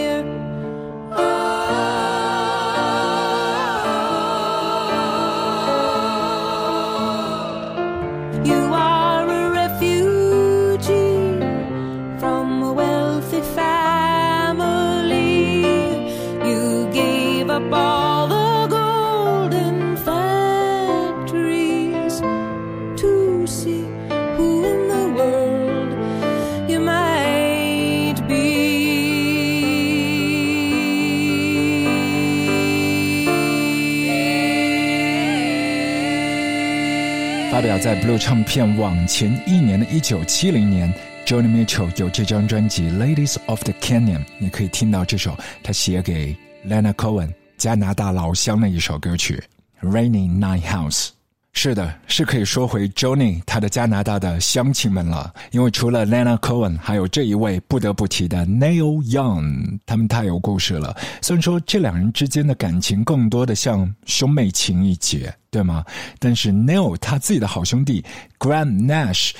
[37.78, 40.92] 在 Blue 唱片往前一年的一九七零年
[41.24, 49.42] ，Johnny Mitchell 有这张专辑《Ladies of the Canyon》，你可以听到这首他写给 Lena Cohen 加拿大老乡的一首歌曲
[49.88, 51.08] 《Rainy Night House》。
[51.54, 60.96] 是的，是可以说回 JONY 他的加拿大的乡亲们了，因为除了 Lena Cohen，还有这一位不得不提的 Neil Young，他们太有故事了。
[61.20, 65.84] 虽然说这两人之间的感情更多的像兄妹情一节，对吗？
[66.18, 68.02] 但是 Neil 他自己的好兄弟
[68.38, 69.32] Graham Nash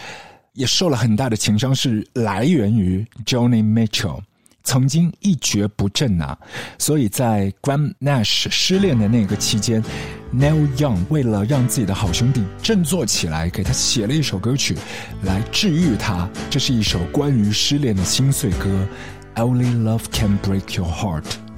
[0.52, 4.20] 也受了很大的情伤，是来源于 JONY Mitchell。
[4.64, 6.38] 曾经一蹶不振呐、啊，
[6.78, 9.82] 所以在 Graham Nash 失恋的那个期间
[10.34, 14.76] ，Neil Young 为了让自己的好兄弟振作起来，给他写了一首歌曲
[15.24, 16.28] 来治愈他。
[16.50, 18.86] 这是一首关于失恋的心碎歌
[19.36, 21.51] ，Only Love Can Break Your Heart。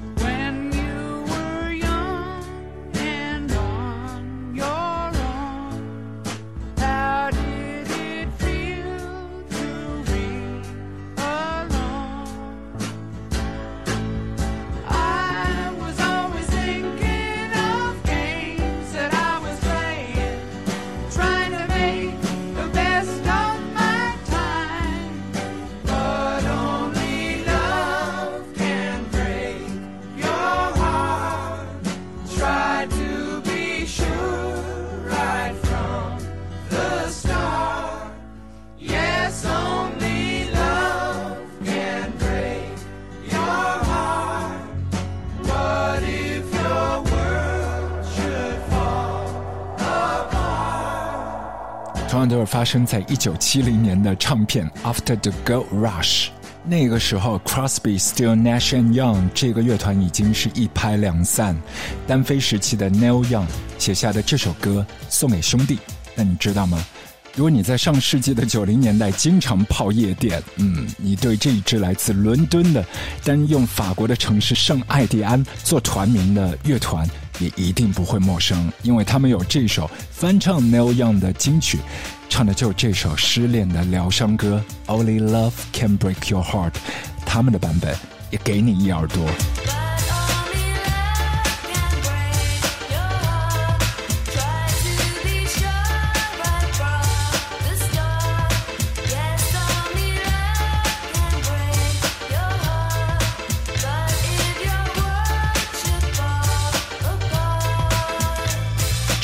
[52.64, 56.26] 生在一九七零年的唱片《After the Gold Rush》。
[56.66, 61.54] 那个时候，Crosby、Still、Nash and Young 这个乐团已经是一拍两散。
[62.06, 63.44] 单飞时期的 Neil Young
[63.78, 65.78] 写下的这首歌送给兄弟，
[66.14, 66.82] 那你知道吗？
[67.36, 72.82] 如果你在上世纪的九零年代经常泡夜店，嗯，你对这一支来自伦敦的、
[73.24, 77.04] 单用法国的城市圣艾蒂安做团名的乐团，
[77.40, 81.80] 也一定不会陌生，因为他们有这首翻唱 Neil Young 的金曲，
[82.34, 84.60] 唱的就是这首失恋的疗伤歌
[84.92, 86.72] 《Only Love Can Break Your Heart》，
[87.24, 87.96] 他们的版本
[88.32, 89.83] 也给你一耳朵。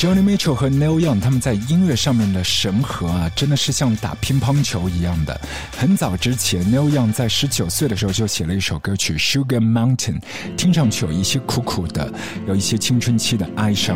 [0.01, 5.41] Johnny Mitchell 和 Neil Young 他们在音乐上面的神合啊，真的是像打乒乓球一样的。
[5.77, 10.19] 很早之前，Neil Young 在十九岁的时候就写了一首歌曲《Sugar Mountain》，
[10.57, 12.11] 听上去有一些苦苦的，
[12.47, 13.95] 有一些青春期的哀伤。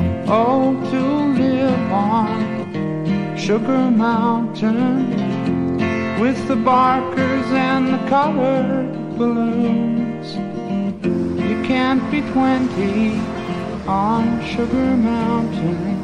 [13.88, 15.95] On Sugar Mountain.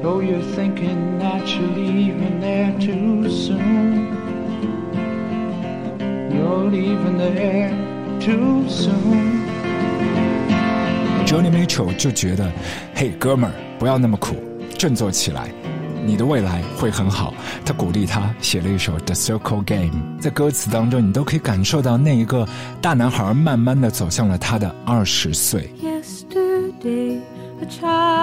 [0.00, 4.16] Though you're thinking that you're leaving there too soon.
[6.30, 7.72] You're leaving there
[8.20, 9.46] too soon.
[11.26, 12.50] Johnny Mitchell 就觉得，
[12.94, 14.36] 嘿，哥们儿，不要那么苦，
[14.78, 15.50] 振作起来，
[16.06, 17.34] 你的未来会很好。
[17.66, 22.48] 他鼓励他写了一首《The Circle Game》，在歌词当中，你都可以感受到那一个
[22.80, 25.70] 大男孩慢慢的走向了他的二十岁。
[25.82, 27.18] Yesterday,
[27.60, 28.21] a child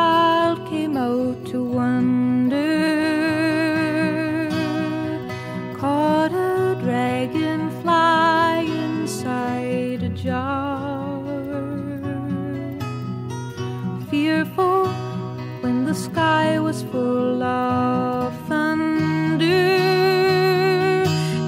[16.13, 19.45] sky was full of thunder,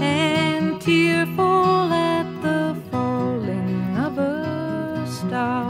[0.00, 5.66] and tearful at the falling of a star.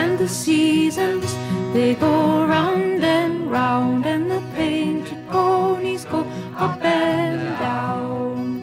[0.00, 1.28] And the seasons
[1.72, 6.20] they go round and round, and the painted ponies go
[6.56, 8.62] up and down.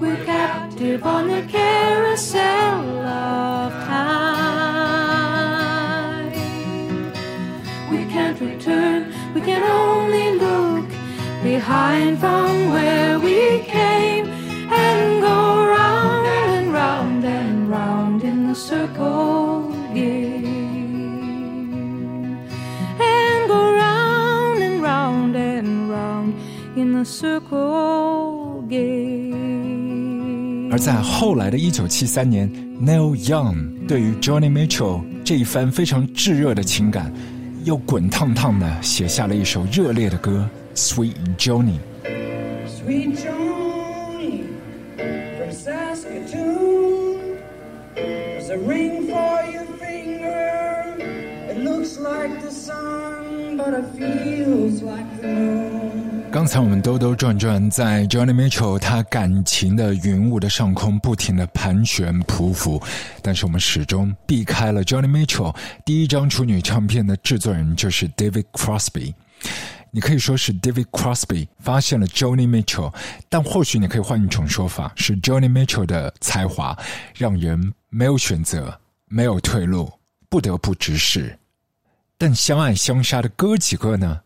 [0.00, 2.69] We're captive on the carousel
[11.69, 14.25] behind from where we came
[14.71, 20.43] and go round and round and round in the circle game.
[22.99, 26.33] And go round and round and round
[26.75, 29.35] in the circle game.
[30.71, 32.49] 而在后来的一九七三年，
[32.81, 37.13] Neil Young 对于 Johnny Mitchell 这一番非常炙热的情感，
[37.63, 40.49] 又滚烫烫的写下了一首热烈的歌《
[40.80, 41.78] Sweet Johnny》。
[42.66, 44.44] Sweet Johnny
[45.36, 47.36] from Saskatoon.
[47.94, 50.96] There's a ring for your finger.
[51.50, 56.30] It looks like the sun, but it feels like the moon.
[56.32, 62.80] 刚才我们兜兜转转在 Johnny Mitchell 他感情的云雾的上空不停的盘旋匍匐，
[63.20, 65.54] 但是我们始终避开了 Johnny Mitchell
[65.84, 69.12] 第一张处女唱片的制作人就是 David Crosby。
[69.90, 72.94] 你可以说是 David Crosby 发现了 Johnny Mitchell，
[73.28, 76.78] 但或许你可以换一种说法，是 Johnny Mitchell 的才华
[77.16, 79.92] 让人没有选择，没有退路，
[80.28, 81.36] 不得不直视。
[82.16, 84.20] 但相爱相杀的哥几个呢？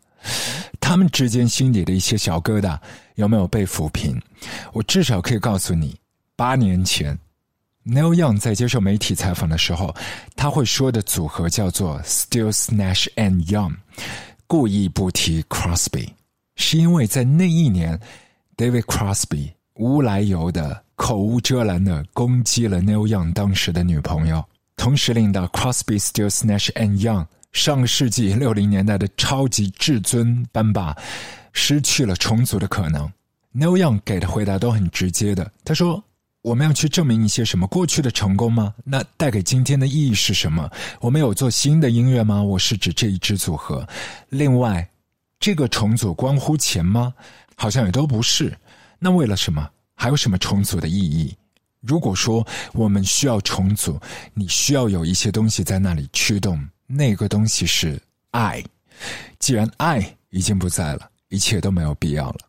[0.81, 2.79] 他们之间心底的一些小疙瘩
[3.15, 4.21] 有没有被抚平？
[4.73, 5.97] 我至少可以告诉你，
[6.37, 7.19] 八年前
[7.87, 9.95] ，Neil Young 在接受媒体采访的时候，
[10.37, 13.77] 他会说的组合叫做 Stills Nash and Young，
[14.47, 16.09] 故意不提 Crosby，
[16.57, 17.99] 是因为在那一年
[18.57, 24.45] ，David Crosby 无来由的口无遮拦的攻击了 Neil Young 当时的女朋友，
[24.77, 27.27] 同时令到 Crosby、Stills Nash and Young。
[27.53, 30.97] 上个世纪六零年代的超级至尊班霸
[31.53, 33.09] 失去了重组的可能。
[33.55, 36.03] Neil Young 给的回答都很直接的，他说
[36.45, 38.75] ：“我们要去证明一些什么过去的成功吗？
[38.85, 40.71] 那带给今天的意义是什么？
[41.01, 42.43] 我们有做新的音乐吗？
[42.43, 43.89] 我是指这一支组合。
[44.29, 44.87] 另外，
[45.41, 47.15] 这个重组关乎钱吗？
[47.57, 48.55] 好像也都不是。
[48.99, 49.67] 那为了什么？
[49.95, 51.35] 还有什么重组的意义？”
[51.81, 53.99] 如果说我们需要重组，
[54.35, 56.63] 你需要有一些东西在那里驱动。
[56.87, 57.99] 那个东西是
[58.33, 58.63] 爱，
[59.39, 62.41] 既然爱已经不在了，一切都没有必要了。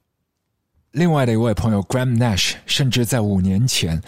[0.95, 4.01] 另外的一位朋友 Graham Nash 甚至在五年前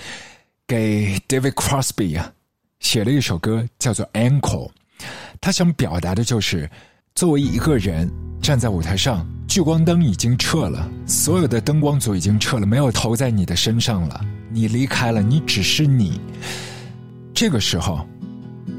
[0.66, 2.32] 给 David Crosby 啊
[2.80, 4.70] 写了一首歌，叫做《Ankle》。
[5.42, 6.70] 他想表达的就是，
[7.14, 8.10] 作为一个人
[8.42, 16.22] 站在舞台上，聚光灯已经撤了，所有的灯光组已经撤了，没有投在你的身上了，你离开了，你只是你。
[17.34, 18.08] 这个时候，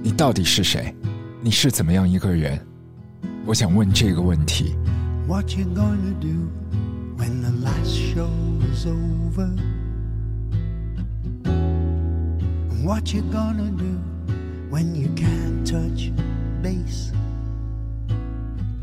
[0.02, 0.94] 你到底是谁？
[1.42, 2.58] 你是怎么样一个人？
[3.44, 4.74] 我想问这个问题。
[5.26, 6.48] What you gonna do
[7.18, 8.30] when the last show
[8.70, 9.50] is over?
[11.44, 13.98] And What you gonna do
[14.70, 16.12] when you can't touch
[16.62, 17.10] base?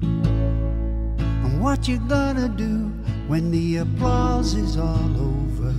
[0.04, 2.92] And what you gonna do
[3.28, 5.74] when the applause is all over?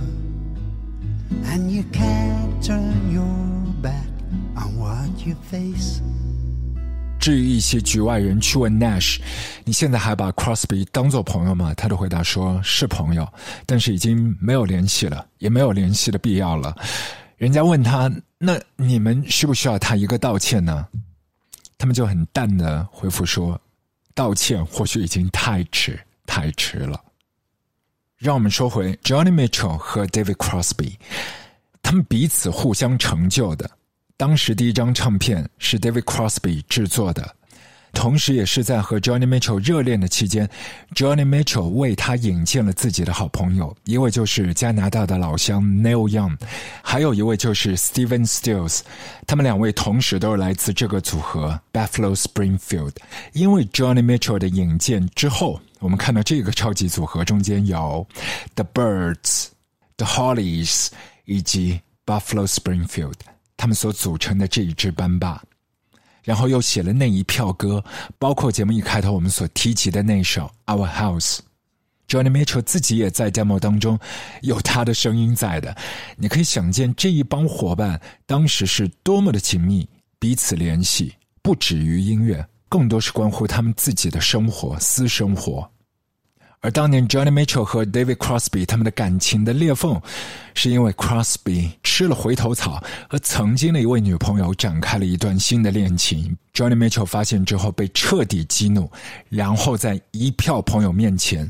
[1.51, 4.09] And you can't turn your back
[4.57, 6.01] on what you face?
[7.27, 9.19] 至于一些局外人去问 Nash，
[9.65, 11.73] 你现在还把 Crosby 当做朋友吗？
[11.73, 13.27] 他的回答说是朋友，
[13.65, 16.73] 但是已经没有联系了，也没有联系的必要了。
[17.35, 20.87] 人家问他，那你们需不需要他一个道歉呢？
[21.77, 23.59] 他们就很淡的回复说，
[24.15, 26.97] 道歉或许已经太迟，太迟了。
[28.17, 30.93] 让我们说回 Johnny Mitchell 和 David Crosby，
[31.81, 33.69] 他们彼此互相成就的。
[34.17, 37.35] 当时第一张唱片是 David Crosby 制作的，
[37.93, 40.49] 同时也是在和 Johnny Mitchell 热恋的期间
[40.95, 46.35] ，Johnny Mitchell 为他引荐了自己的好朋友，一位就是加拿大的老乡 Neil Young，
[46.81, 48.79] 还有一位就是 Steven Stills，
[49.27, 52.93] 他们两位同时都是来自这个组合 Buffalo Springfield。
[53.33, 58.07] 因为 Johnny Mitchell 的引荐之后，我们看到这个超级组合中间有
[58.55, 59.49] The Birds、
[59.97, 60.87] The Hollies
[61.25, 63.13] 以及 Buffalo Springfield。
[63.57, 65.43] 他们所组成的这一支班霸，
[66.23, 67.83] 然后又写了那一票歌，
[68.17, 71.37] 包括节目一开头我们所提及的那首《Our House》。
[72.07, 73.99] Johnny Mitchell 自己也在 demo 当中
[74.41, 75.75] 有他的声音在的，
[76.15, 85.69] 你可以想见这一帮伙伴当时是多么的紧密，彼此联系，不止于音乐，更多是关乎他们自己的生活、私生活。
[86.61, 90.01] 而当年 Johnny Mitchell 和 David Crosby 他们的感情的裂缝，
[90.55, 96.35] 是因为 Crosby 吃了回头草，和曾经的一位女朋友展开了一段新的恋情。
[96.53, 98.91] Johnny Mitchell 发现之后被彻底激怒，
[99.29, 101.49] 然后在一票朋友面前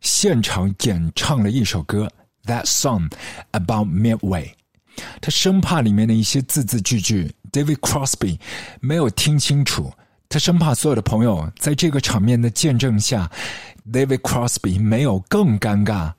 [0.00, 2.10] 现场演唱了一首歌
[2.50, 3.08] 《That Song
[3.52, 4.44] About Midway》。
[5.20, 8.38] 他生怕里面的一些字字句句 David Crosby
[8.80, 9.92] 没有听清楚，
[10.28, 13.30] 他生怕所有的朋友在这个场面的见证下。
[13.90, 16.12] David Crosby 没有更尴尬，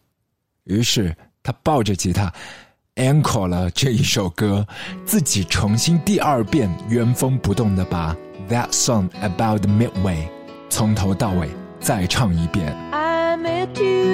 [0.63, 2.34] 于是他抱着吉他
[2.95, 4.67] encore 了这一首歌，
[5.05, 8.15] 自己重新第二遍原封不动的把
[8.49, 10.28] That Song About Midway
[10.70, 11.49] 从头到尾
[11.80, 12.76] 再唱一遍。
[12.91, 14.09] I met you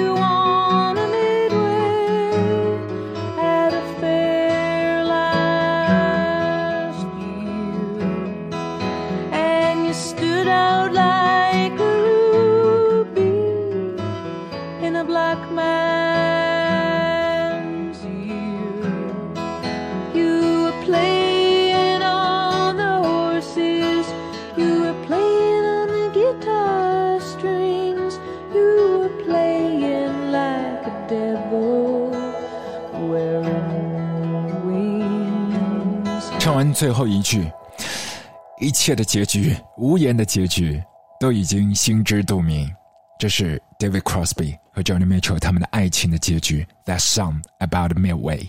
[36.72, 37.50] 最后一句，
[38.60, 40.82] 一切的结局，无言的结局，
[41.20, 42.70] 都已经心知肚明。
[43.18, 46.66] 这是 David Crosby 和 Johnny Mitchell 他们的爱情的结局。
[46.84, 48.48] That song about midway。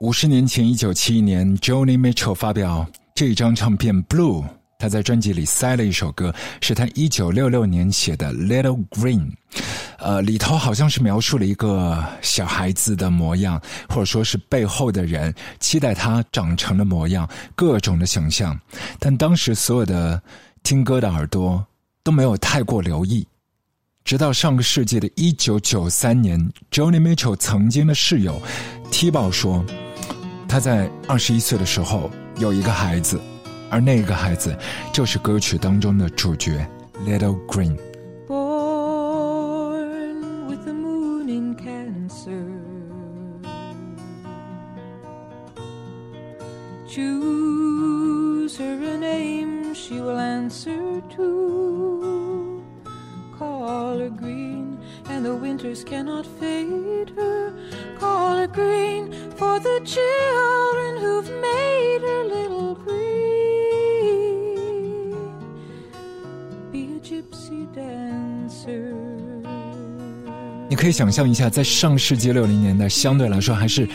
[0.00, 4.42] 五十年前，一九七一年，Johnny Mitchell 发表这张唱片《Blue》，
[4.82, 9.20] 他在专辑里塞了一首歌，是他一九六六年写的《Little Green》。
[9.98, 18.58] 呃，里头好像是描述了一个小孩子的模样，或者说是背后的人期待他长成的模样，各种的想象。
[18.98, 20.20] 但当时所有的
[20.64, 21.64] 听歌的耳朵
[22.02, 23.24] 都没有太过留意。
[24.04, 26.40] 直到上个世纪的一九九三年
[26.72, 28.42] ，Johnny Mitchell 曾经的室友
[28.90, 29.64] T 报说，
[30.48, 33.20] 他在二十一岁的时候有一个孩子，
[33.71, 34.55] 而那个孩子
[34.93, 36.65] 就是歌曲当中的主角
[37.05, 37.77] Little Green。
[38.27, 42.43] Born with the moon in Cancer.
[46.87, 52.63] Choose her a name she will answer to.
[53.37, 54.79] Call her green,
[55.09, 57.53] and the winters cannot fade her.
[57.99, 63.60] Call her green for the children who've made her little green.
[70.72, 73.86] 你可以想象一下在上世纪六零年代相对来说还是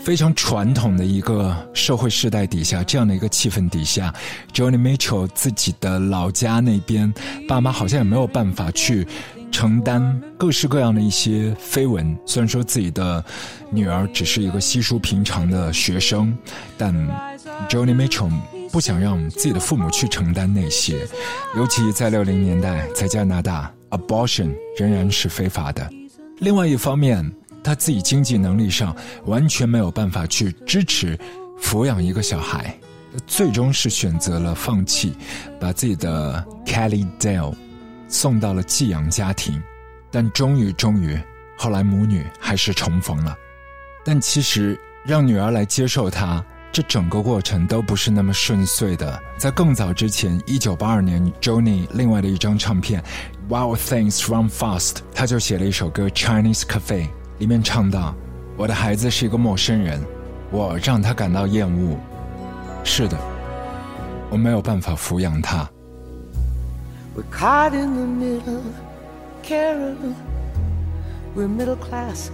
[0.00, 4.14] 非常传统的一个社会世代底下这样的一个气氛底下
[4.52, 7.12] johnny mitchell 自己的老家那边
[7.48, 9.04] 爸妈好像也没有办法去
[9.50, 12.16] 承担各式各样的一些绯闻。
[12.24, 13.22] 虽然说自己的
[13.68, 16.32] 女儿只是一个稀疏平常的学生
[16.78, 16.94] 但
[17.68, 18.30] johnny mitchell
[18.72, 21.06] 不想让自己的父母去承担那些，
[21.56, 25.88] 尤其在六零年代，在加拿大，abortion 仍然是非法的。
[26.38, 27.28] 另外一方面，
[27.62, 28.96] 他自己经济能力上
[29.26, 31.18] 完全没有办法去支持
[31.60, 32.74] 抚养一个小孩，
[33.26, 35.12] 最终是选择了放弃，
[35.58, 37.54] 把自己的 Kelly Dale
[38.08, 39.60] 送到了寄养家庭。
[40.12, 41.18] 但终于，终于，
[41.56, 43.36] 后来母女还是重逢了。
[44.04, 49.20] 但其实让女儿来接受他，这整个过程都不是那么顺遂的。
[49.36, 53.02] 在更早之前，一九八二年，Johnny 另外的一张唱片
[53.52, 57.06] 《Wild Things Run Fast》，他就写了一首歌《Chinese Cafe》，
[57.38, 58.14] 里面唱到
[58.56, 60.00] ：“我的孩子是一个陌生人，
[60.52, 61.96] 我让他感到厌恶。
[62.84, 63.18] 是的，
[64.30, 65.68] 我没有办法抚养他。”
[71.32, 72.28] We're middle class,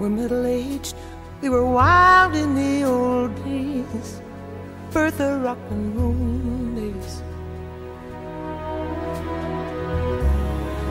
[0.00, 0.94] we're middle aged.
[1.42, 4.22] We were wild in the old days,
[4.92, 6.14] Bertha rock and roll
[6.76, 7.20] days.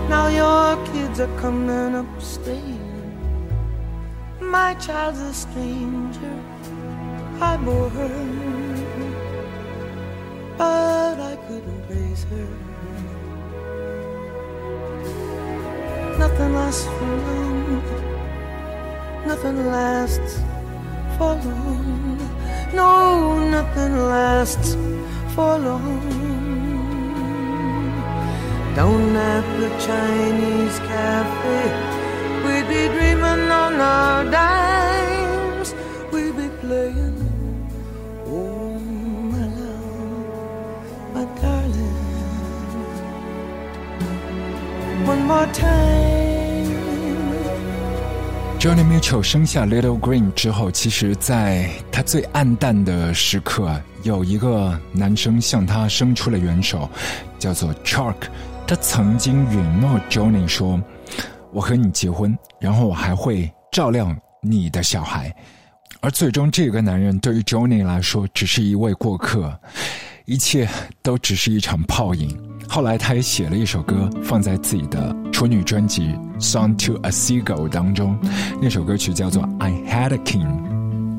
[0.09, 2.83] Now your kids are coming up staying.
[4.41, 6.35] My child's a stranger.
[7.39, 8.19] I bore her,
[10.57, 12.49] but I couldn't raise her.
[16.19, 17.50] Nothing lasts for long.
[19.25, 20.39] Nothing lasts
[21.17, 22.17] for long.
[22.73, 24.75] No, nothing lasts
[25.35, 26.31] for long.
[28.75, 31.61] Down at the Chinese cafe,
[32.43, 35.75] we'd be dreaming on our dimes.
[36.11, 37.19] We'd be playing,
[38.25, 38.79] oh
[39.31, 41.97] my love, my darling.
[45.05, 46.20] One more time.
[48.61, 56.87] Johnny Mitchell 生下 Little Green 之后，其实在他最暗淡的时刻，有一个男生向他伸出了援手，
[57.39, 58.13] 叫做 Chuck。
[58.67, 60.79] 他曾经允诺 Johnny 说
[61.51, 65.35] ：“我和你结婚，然后我还会照亮你的小孩。”
[65.99, 69.59] 而最终，这个男人对于 Johnny 来说只是一位过客，
[70.25, 70.69] 一切
[71.01, 72.37] 都只是一场泡影。
[72.70, 78.18] 后来，他也写了一首歌，放在自己的处女专辑《Song to a Seagull》当中，
[78.60, 80.46] 那首歌曲叫做《I Had a King》。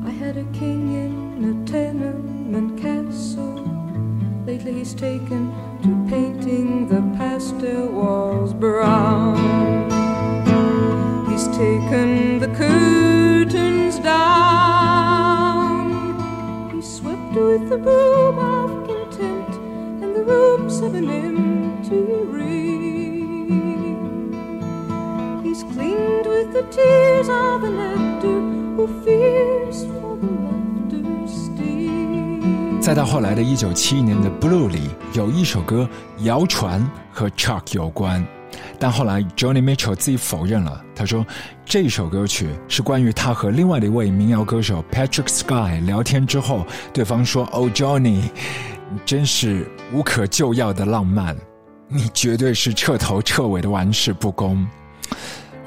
[0.06, 3.56] I had a king in a tenement castle.
[4.46, 5.50] Lately he's taken
[5.82, 9.36] to painting the pastel walls brown.
[11.28, 14.18] He's taken the curtains down.
[16.72, 19.58] He swept with the broom of contempt,
[20.02, 21.08] and the rooms have an
[21.93, 23.83] empty ring.
[25.43, 32.81] He's cleaned with the tears of an ant who fears for the laughter sting.
[32.81, 35.87] 再到后来的一九七一年的《Blue》里，有一首歌
[36.19, 38.25] 谣传和 Chuck 有关，
[38.79, 40.83] 但后来 Johnny Mitchell 自己否认了。
[40.95, 41.25] 他说
[41.65, 48.21] 这首歌曲是关于他和另外的一位民谣歌手 Patrick Sky 聊天之后，对方说：“哦，Johnny，
[48.91, 51.35] 你真是无可救药的浪漫，
[51.92, 54.66] 你绝对是彻头彻尾的玩世不恭。”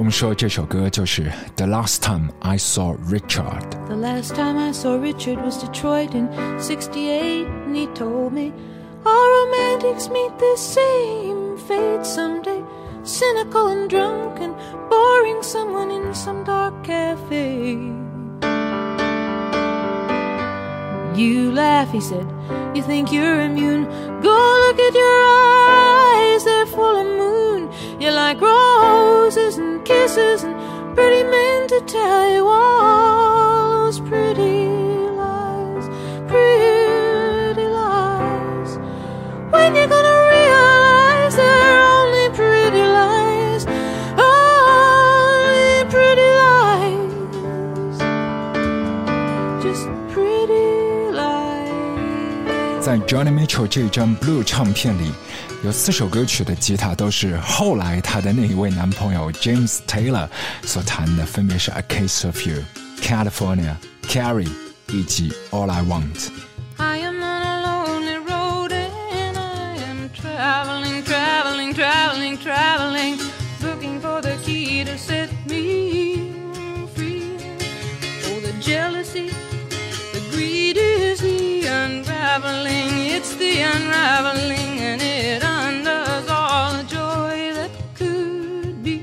[0.02, 1.26] 我们说这首歌就是《
[1.58, 3.70] The Last Time I Saw Richard》。
[3.88, 6.28] The last time I saw Richard was Detroit in
[6.60, 8.52] 68, and he told me
[9.06, 12.64] all romantics meet the same fate someday.
[13.04, 14.56] Cynical and drunk and
[14.90, 18.05] boring someone in some dark cafe.
[21.17, 22.27] You laugh, he said.
[22.75, 23.85] You think you're immune.
[24.21, 24.37] Go
[24.67, 27.73] look at your eyes, they're full of moon.
[27.99, 30.55] You like roses and kisses and
[30.95, 34.69] pretty men to tell you all those pretty
[35.17, 35.89] lies,
[36.29, 38.77] pretty lies.
[39.51, 40.06] When you gonna
[53.03, 55.13] Johnny Mitchell 这张 Blue 唱片里，
[55.65, 60.29] 有四首歌曲的吉他都是后来她的那一位男朋友 James Taylor
[60.63, 62.57] 所弹的，分别是《A Case of You》、
[63.03, 63.75] 《California》、
[64.09, 64.47] 《Carrie》
[64.93, 66.05] 以及《All I Want》。
[70.37, 72.37] Traveling, traveling, traveling, traveling,
[83.77, 88.99] unraveling, and it undoes all the joy that could be.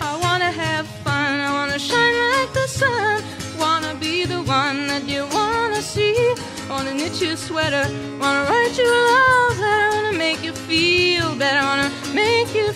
[0.00, 3.22] I wanna have fun, I wanna shine like the sun,
[3.58, 6.16] wanna be the one that you wanna see.
[6.70, 7.86] Wanna knit you a sweater,
[8.22, 12.68] wanna write you a love letter, wanna make you feel better, wanna make you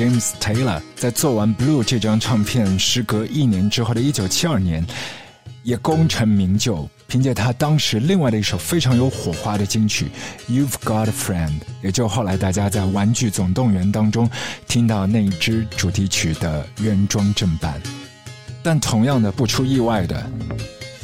[0.00, 4.86] James Taylor 在做完《Blue》这张唱片，时隔一年之后的1972年，
[5.62, 6.88] 也功成名就。
[7.06, 10.06] 凭借他当时另外的一首非常有火花的金曲
[10.50, 11.48] 《You've Got a Friend》，
[11.82, 14.26] 也就后来大家在《玩具总动员》当中
[14.66, 17.78] 听到那一支主题曲的原装正版。
[18.62, 20.26] 但同样的，不出意外的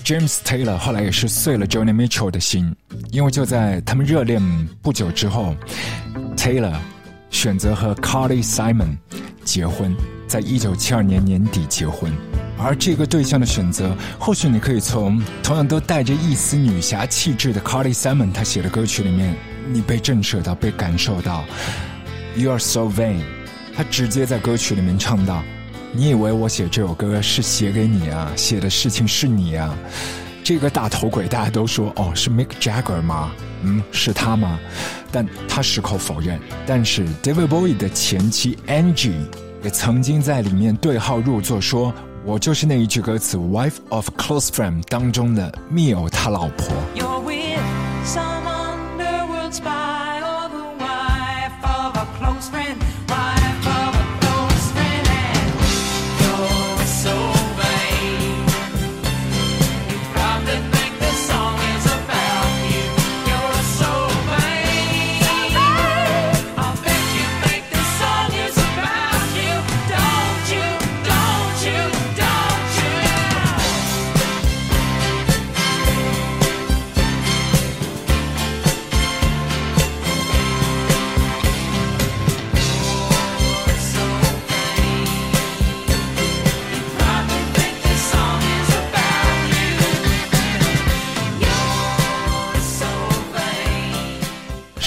[0.06, 2.74] ，James Taylor 后来也是碎了 Johnny Mitchell 的心，
[3.10, 4.40] 因为就在他们热恋
[4.80, 5.54] 不久之后
[6.34, 6.76] ，Taylor
[7.30, 8.96] 选择和 Carly Simon
[9.44, 9.94] 结婚，
[10.26, 12.12] 在一九七二年年底结婚。
[12.58, 19.36] 而这个对象的选择，或许你可以从同样都带着一丝女侠气质的 Carly Simon 她写的歌曲里面，
[19.70, 21.44] 你被震慑到，被感受到。
[22.34, 23.20] You are so vain，
[23.74, 25.42] 他直接在歌曲里面唱到
[25.92, 28.32] ：“你以为我写这首歌是写给你啊？
[28.36, 29.76] 写的事情是你啊？”
[30.46, 33.32] 这个大头鬼大家都说，哦，是 Mick Jagger 吗？
[33.62, 34.60] 嗯，是他吗？
[35.10, 36.38] 但他矢口否认。
[36.64, 39.26] 但是 David Bowie 的前妻 Angie
[39.64, 41.92] 也曾经在里面对号入座，说
[42.24, 46.68] ：“我就是那一句歌词 Wife of Close Friend 当中的 Mill 他老婆。”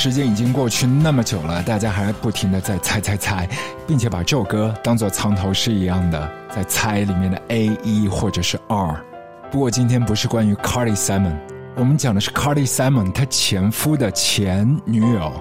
[0.01, 3.45] 时间已经过去那么久了，大家还不停的在猜猜猜，
[3.85, 9.03] 并且把这首歌当做藏头诗一样的在猜里面的 A、E 或者是 R。
[9.51, 11.35] 不过今天不是关于 Carly Simon，
[11.75, 15.33] 我们讲的是 Carly Simon 她前夫的前女友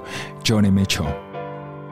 [0.43, 1.07] jony Mitchell。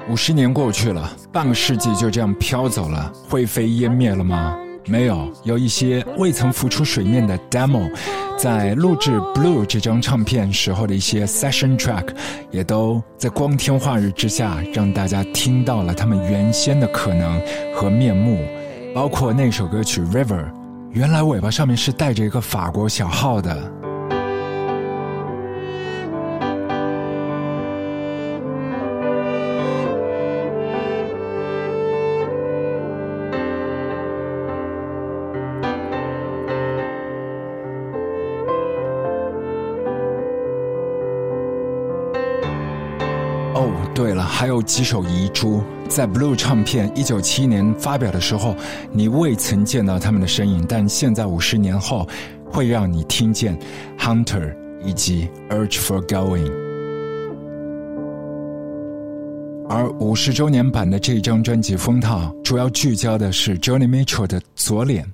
[0.09, 4.59] 五十年过去了，半个世纪就这样飘走了，灰飞烟灭了吗？
[4.89, 7.91] 没有，有一些未曾浮出水面的 demo，
[8.39, 12.09] 在录制《Blue》这张唱片时候的一些 session track，
[12.53, 17.41] 也都在光天化日之下让大家听到了他们原先的可能
[17.75, 18.47] 和面目，
[18.95, 20.45] 包括那首歌曲《River》，
[20.93, 23.86] 原来尾巴上面是带着一个法国小号的。
[44.57, 48.57] 有几首遗珠，在 Blue 唱片一九七一年发表的时候，
[48.91, 52.09] 你未曾见到他们的身影，但现在五十年后，
[52.51, 53.59] 会让你听见
[53.99, 56.51] Hunter 以及 Urge for Going。
[59.69, 65.05] 而五十周年版的这张专辑封套，主要聚焦的是 Johnny Mitchell 的左脸，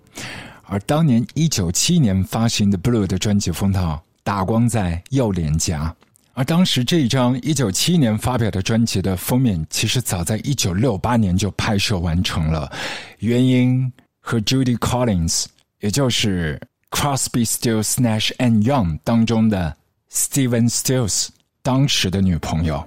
[0.68, 5.92] 而当年一九七一年发行的 Blue 的专辑封套，打光在右脸颊。
[6.34, 12.72] 而当时这一张一九七一年发表的专辑的封面，其实早在一九六八年就拍摄完成了。
[13.18, 15.44] 原因和 Judy Collins，
[15.80, 16.58] 也就是
[16.90, 19.76] Crosby, Stills, Nash and Young 当中的
[20.10, 21.28] Steven Stills
[21.62, 22.82] 当时的女朋友，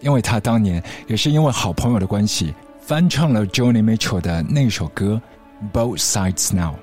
[0.00, 5.20] 因为他当年也是因为好朋友的关系，翻唱了 Johnny Mitchell 的那首歌
[5.72, 6.74] 《Both Sides Now》。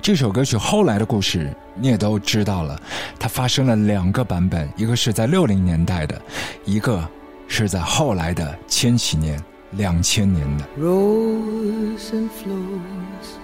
[0.00, 2.80] 这首歌曲后来的故事你也都知道了，
[3.18, 6.20] 它发生了两个版本，一个是在六零年代的，
[6.64, 7.08] 一个
[7.46, 9.40] 是在后来的千禧年、
[9.72, 10.64] 两千年的。
[10.78, 13.36] Rose and flows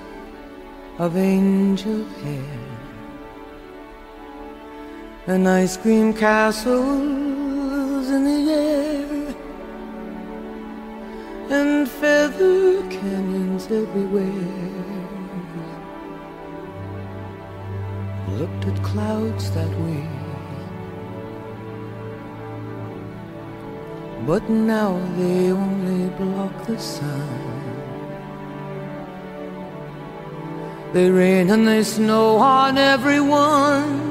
[0.98, 2.42] of angel hair
[5.28, 6.66] and ice cream castles
[8.10, 9.34] in the air
[11.50, 14.67] and feather canyons everywhere.
[18.36, 20.06] Looked at clouds that way.
[24.26, 27.58] But now they only block the sun.
[30.92, 34.08] They rain and they snow on everyone.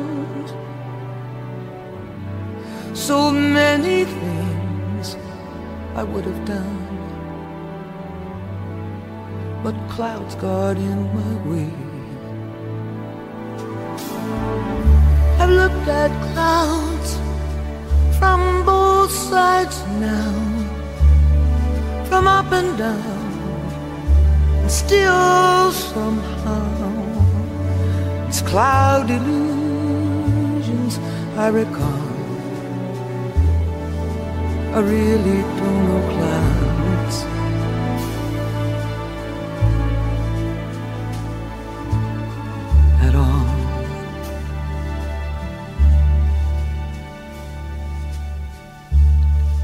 [2.93, 5.15] So many things
[5.95, 6.87] I would have done,
[9.63, 11.86] but clouds got in my way.
[15.39, 17.11] I've looked at clouds
[18.17, 20.33] from both sides now,
[22.09, 23.31] from up and down,
[24.61, 27.07] and still somehow
[28.27, 30.99] it's cloud illusions
[31.37, 32.07] I recall.
[34.75, 36.26] I really don't know clouds.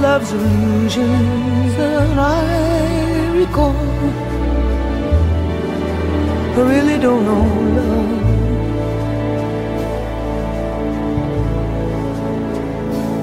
[0.00, 3.74] love's illusions that I recall.
[6.54, 7.44] I really don't know
[7.76, 8.10] love.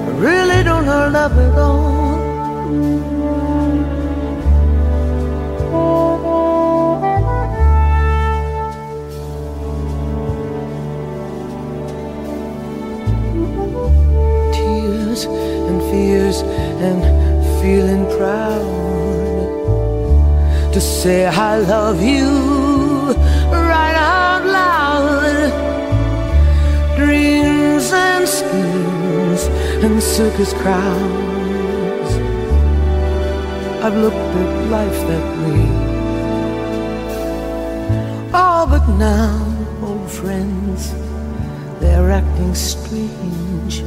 [0.08, 1.96] I really don't know love at all.
[15.90, 16.42] Tears
[16.80, 17.02] and
[17.60, 18.86] feeling proud
[20.72, 22.28] to say I love you
[23.50, 25.50] right out loud.
[26.96, 29.42] Dreams and schemes
[29.84, 32.12] and circus crowds.
[33.84, 35.64] I've looked at life that way.
[38.34, 39.40] Oh, but now,
[39.82, 40.92] old friends,
[41.80, 43.82] they're acting strange.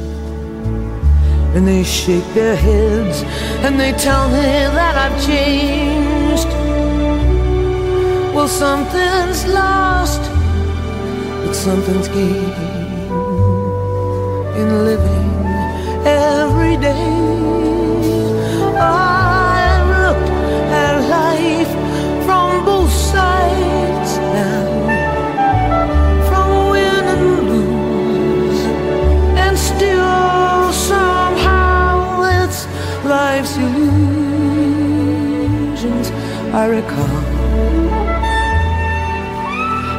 [1.54, 3.22] And they shake their heads
[3.64, 6.48] and they tell me that I've changed.
[8.34, 10.22] Well, something's lost,
[11.44, 12.54] but something's gained
[14.60, 15.30] in living
[16.06, 17.39] every day.
[33.10, 34.10] Life's illusions
[36.54, 37.24] I recall.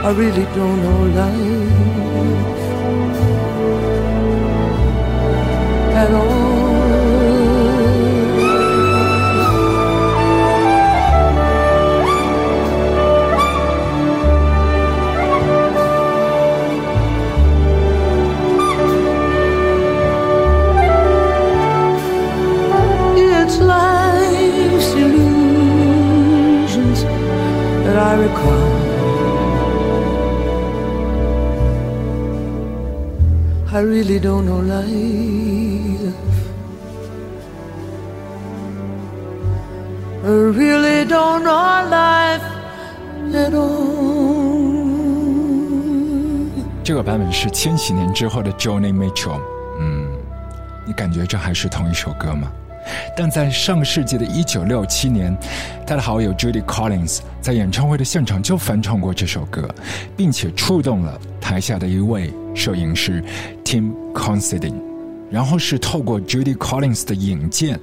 [0.08, 1.72] I really don't know life
[6.02, 6.61] at all.
[28.04, 28.82] I recall.
[33.74, 36.16] I really don't know life.
[40.24, 42.42] I really don't know life
[43.34, 43.72] at all.
[46.84, 49.40] 这个版本是千禧年之后的 Joni Mitchell。
[49.80, 50.08] 嗯，
[50.88, 52.52] 你感觉这还是同一首歌吗？
[53.16, 55.36] 但在上世纪的一九六七年，
[55.86, 59.68] 他的好友 Judy Collins 在演唱会的现场就翻唱过这首歌，
[60.16, 63.24] 并且触动了台下的一位摄影师
[63.64, 64.82] Tim Considine。
[65.30, 67.80] 然后是透过 Judy Collins 的引荐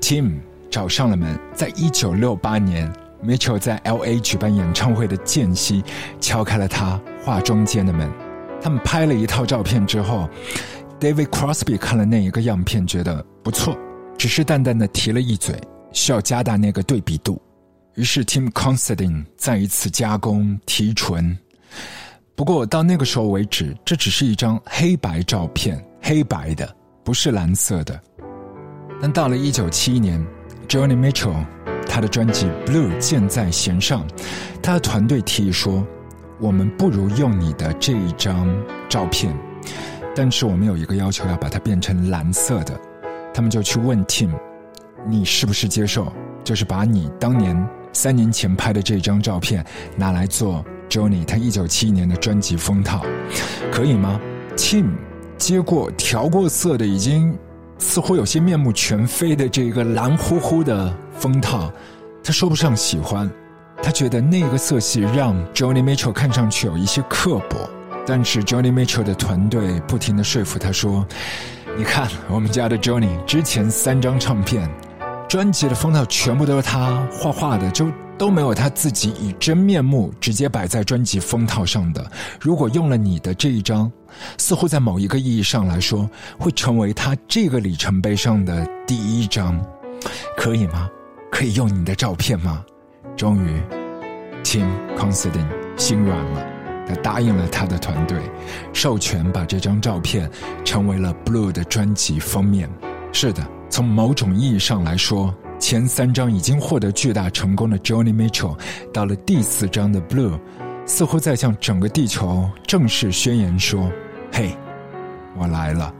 [0.00, 0.32] ，Tim
[0.68, 2.92] 找上了门，在一九六八年
[3.24, 4.18] Mitchell 在 L.A.
[4.18, 5.84] 举办演唱会的间隙，
[6.20, 8.10] 敲开了他化妆间的门。
[8.60, 10.28] 他们拍了一套照片之后
[10.98, 13.78] ，David Crosby 看了那一个样片，觉得不错，
[14.18, 15.54] 只是淡淡的提了一嘴，
[15.92, 17.40] 需要加大那个对比度。
[17.94, 21.38] 于是 Tim Considine 再一次加工提纯。
[22.34, 28.00] 不过到那个时候为止，这只是一张黑白照片，黑白的，不是蓝色的。
[29.00, 30.24] 但到了一九七一年
[30.68, 31.44] ，Johnny Mitchell
[31.88, 34.04] 他的专辑《Blue》箭在弦上，
[34.60, 35.86] 他的团队提议说
[36.40, 38.48] ：“我们不如用你的这一张
[38.88, 39.32] 照片，
[40.14, 42.80] 但是我们有一个要求，要把它变成蓝色的。”
[43.38, 44.30] 他们就去问 Tim：“
[45.06, 46.12] 你是不是接受？
[46.42, 49.64] 就是把你当年三年前拍的这张照片
[49.94, 53.06] 拿来做 Johnny 他一九七一年的专辑封套，
[53.70, 54.20] 可以吗
[54.56, 54.90] ？”Tim
[55.36, 57.32] 接过调过色的已经。
[57.78, 61.72] 似乎有些面目全非的这个蓝乎乎的封套，
[62.24, 63.30] 他说不上喜欢，
[63.80, 67.70] 他觉得那个色系让 Johnny Mitchell 看上去有一些刻薄。
[68.04, 71.06] 但是 Johnny Mitchell 的团队不停的说服他说
[71.78, 74.68] ：“你看，我们家的 Johnny 之前三张唱片，
[75.28, 77.86] 专辑的封套全部都是他画画的，就。”
[78.18, 82.04] 都没有他自己以真面目直接摆在专辑封套上的。
[82.40, 83.88] 如果用了你的这一张，
[84.36, 89.64] 似乎在某一个意义上来说，会成为他这个里程碑上的第一张，
[90.36, 90.90] 可以吗？
[91.30, 92.64] 可以用你的照片吗？
[93.16, 93.62] 终于
[94.42, 94.66] ，Tim
[94.98, 96.44] Considine 心软了，
[96.88, 98.16] 他答应了他的团队，
[98.72, 100.30] 授权把这张照片
[100.64, 102.68] 成为了 Blue 的专辑封面。
[103.12, 105.34] 是的，从某种意义上来说。
[105.60, 108.56] 前三张已经获得巨大成功的 Johnny Mitchell，
[108.92, 110.38] 到了第四张的 Blue，
[110.86, 113.90] 似乎在向整个地球正式宣言说
[114.30, 114.56] ：“嘿，
[115.36, 115.92] 我来了。”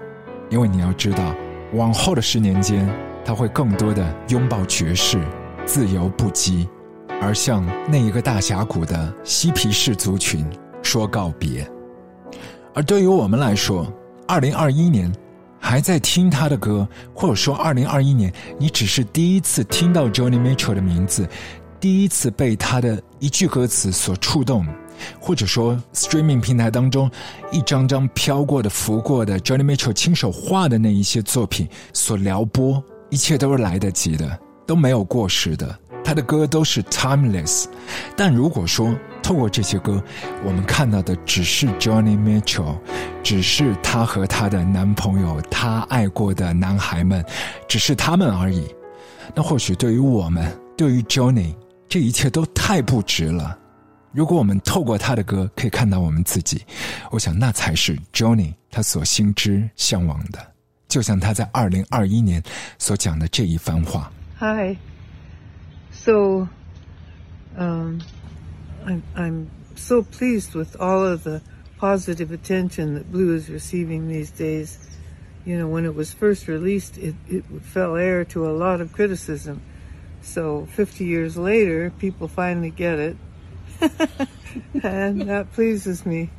[0.49, 1.35] 因为你要知道，
[1.73, 2.89] 往后的十年间，
[3.25, 5.21] 他会更多的拥抱爵士、
[5.67, 6.65] 自由不羁，
[7.21, 10.47] 而像那一个大峡谷的嬉皮士族群
[10.89, 11.71] 说告别。
[12.75, 13.87] 而对于我们来说，
[14.27, 15.13] 二零二一年。
[15.61, 21.29] 还在听他的歌，或者说，二零二一年你只是第一次听到 Johnny Mitchell 的名字，
[21.81, 24.65] 第一次被他的一句歌词所触动，
[25.21, 27.11] 或者说，streaming 平台当中
[27.51, 32.81] 一张张飘过的、浮过的 Johnny Mitchell 亲手画的那一些作品所撩拨，
[33.11, 35.77] 一切都是来得及的，都没有过时的。
[36.05, 37.67] 他的歌都是 timeless，
[38.17, 40.03] 但如果说透过这些歌，
[40.45, 42.79] 我们看到的只是 Johnny Mitchell，
[43.23, 47.23] 只是他和他的男朋友，他爱过的男孩们，
[47.69, 48.67] 只是他们而已，
[49.35, 51.55] 那或许对于我们，对于 Johnny，
[51.89, 53.59] 这一切都太不值了。
[54.13, 56.63] 如果我们透过他的歌可以看到我们自己，
[57.11, 60.39] 我想那才是 Johnny 他所心之向往的。
[60.89, 62.43] 就像他在二零二一年
[62.79, 64.11] 所讲的这一番话。
[64.39, 64.75] Hi。
[66.08, 66.48] so
[67.58, 68.02] um,
[68.86, 71.42] I'm, I'm so pleased with all of the
[71.78, 74.80] positive attention that Blue is receiving these days.
[75.46, 78.94] You know, when it was first released, it, it fell heir to a lot of
[78.94, 79.62] criticism.
[80.22, 83.18] So 50 years later, people finally get it.
[84.84, 86.30] and that pleases me.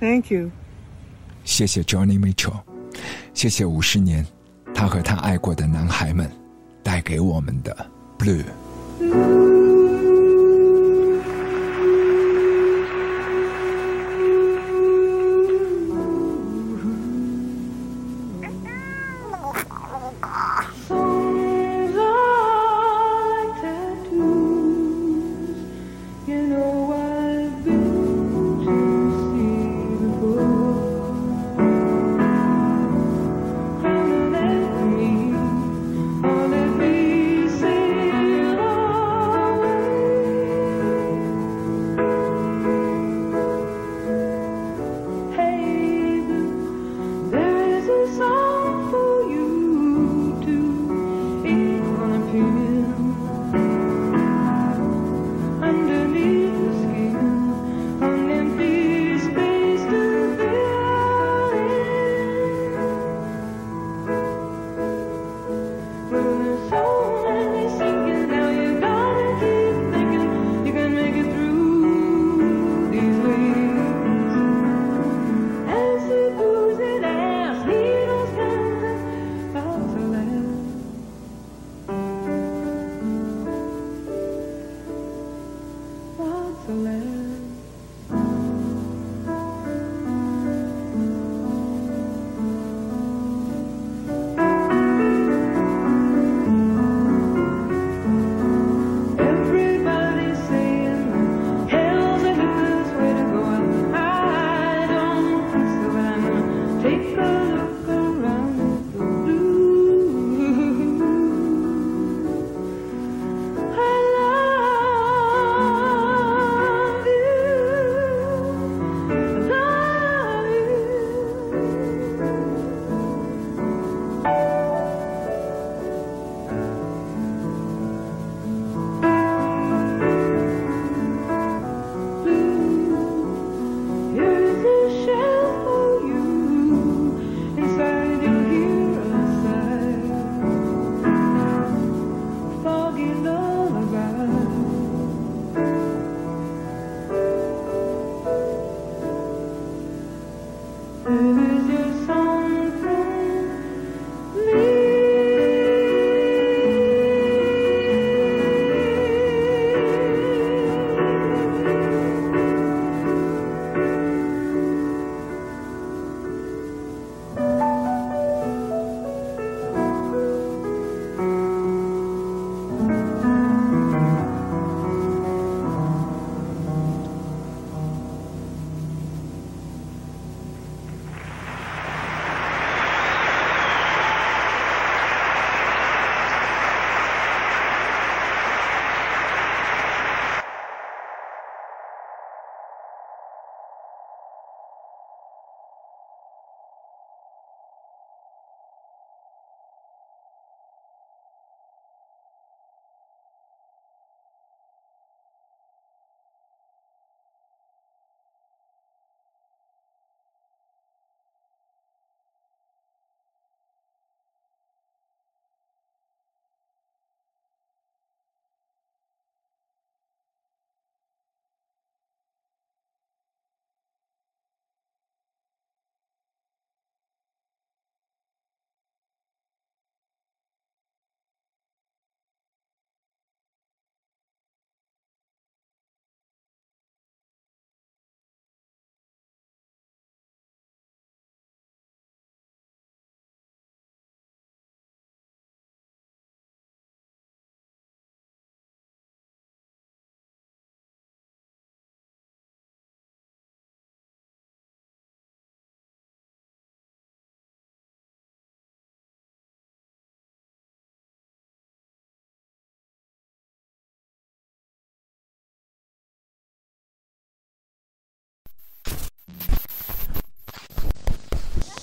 [0.00, 0.50] Thank you.
[1.44, 2.60] 谢谢 Johnny Mitchell，
[3.32, 4.26] 谢谢五十年
[4.74, 6.28] 他和他爱过的男孩们
[6.82, 8.42] 带给我们的 Blue。
[9.03, 9.40] Ooh.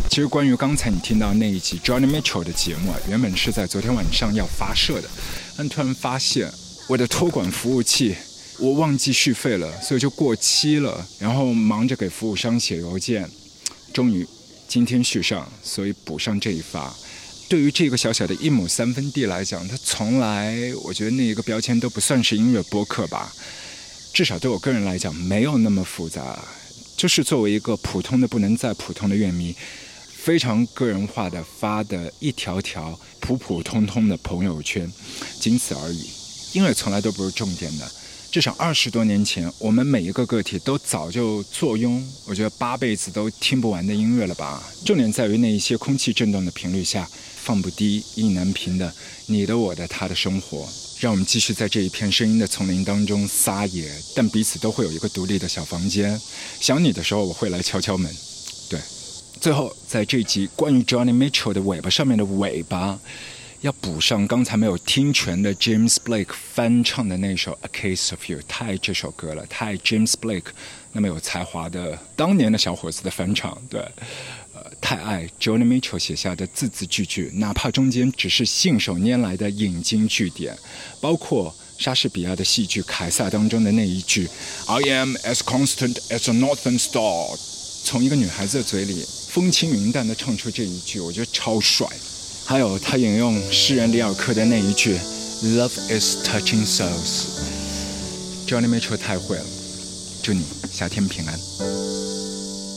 [0.09, 5.09] 其实关于刚才你听到那一集 Johnny Mitchell 的节目啊，原本是在昨天晚上要发射的，
[5.56, 6.51] 但突然发现
[6.89, 8.16] 我的托管服务器
[8.59, 11.06] 我忘记续费了，所以就过期了。
[11.20, 13.30] 然后忙着给服务商写邮件，
[13.93, 14.26] 终于
[14.66, 16.93] 今天续上，所以补上这一发。
[17.48, 23.32] 对于这个小小的一亩三分地来讲，它从来我觉得那一个标签都不算是音乐播客吧，
[24.12, 26.43] 至少对我个人来讲没有那么复杂，
[26.97, 29.55] 就是作为一个普通的不能再普通的乐迷。
[30.29, 34.87] 非常个人化的发的一条条普普通通的朋友圈，
[35.41, 36.07] 仅此而已。
[36.53, 37.91] 音乐从来都不是重点的，
[38.31, 44.63] 至少二十多年前，我们每一个个体都早就坐拥我觉得八辈子都听不完的音乐了吧。
[44.85, 48.93] 重点在于那一些空气震动的频率下，放不低、意难平的
[49.29, 50.69] 你的、我的、他的生活。
[51.01, 56.21] 让我们继续在这一片声音的丛林当中撒野，但彼此都会有一个独立的小房间。
[56.61, 58.15] 想你的时候，我会来敲敲门。
[59.40, 62.98] 最后，在这集关于 Johnny Mitchell 的尾巴上面的尾巴，
[63.60, 70.47] 要补上刚才没有听全的 James Blake 翻唱的那首《A Case of You》，太这首歌了，太 James Blake
[70.93, 73.81] 那么有才华的当年的小伙子的翻唱，对，
[74.55, 80.59] 呃，太爱 Johnny Mitchell 写下的字字句句，哪怕中间只是信手拈来的引经据典，
[81.01, 84.28] 包括莎士比亚的戏剧《凯撒》当中的那一句
[84.66, 87.39] “I am as constant as a northern star”，
[87.85, 89.06] 从一个女孩子的嘴里。
[89.30, 91.88] 风轻云淡地唱出这一句，我觉得超帅。
[92.45, 94.95] 还有他引用诗人里尔克的那一句
[95.44, 99.45] “Love is touching souls”。Johnny Mitchell 太会了，
[100.22, 101.40] 祝你夏天平安。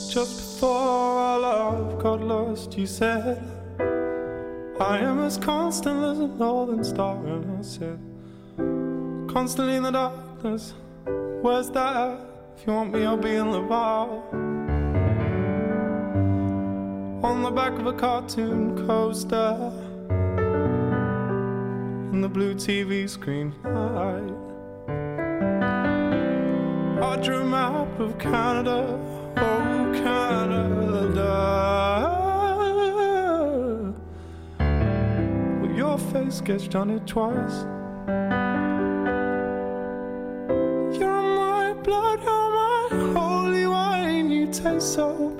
[0.08, 3.38] Just before our love got lost, you said,
[4.78, 7.16] I am as constant as a northern star.
[7.26, 7.98] And I said,
[9.28, 10.72] Constantly in the darkness,
[11.42, 12.20] where's that?
[12.56, 14.08] If you want me, I'll be in the bar.
[17.23, 19.71] On the back of a cartoon coaster,
[22.11, 24.33] in the blue TV screen light.
[27.03, 28.99] I drew a map of Canada,
[29.37, 31.37] oh Canada.
[35.75, 37.65] Your face sketched on it twice.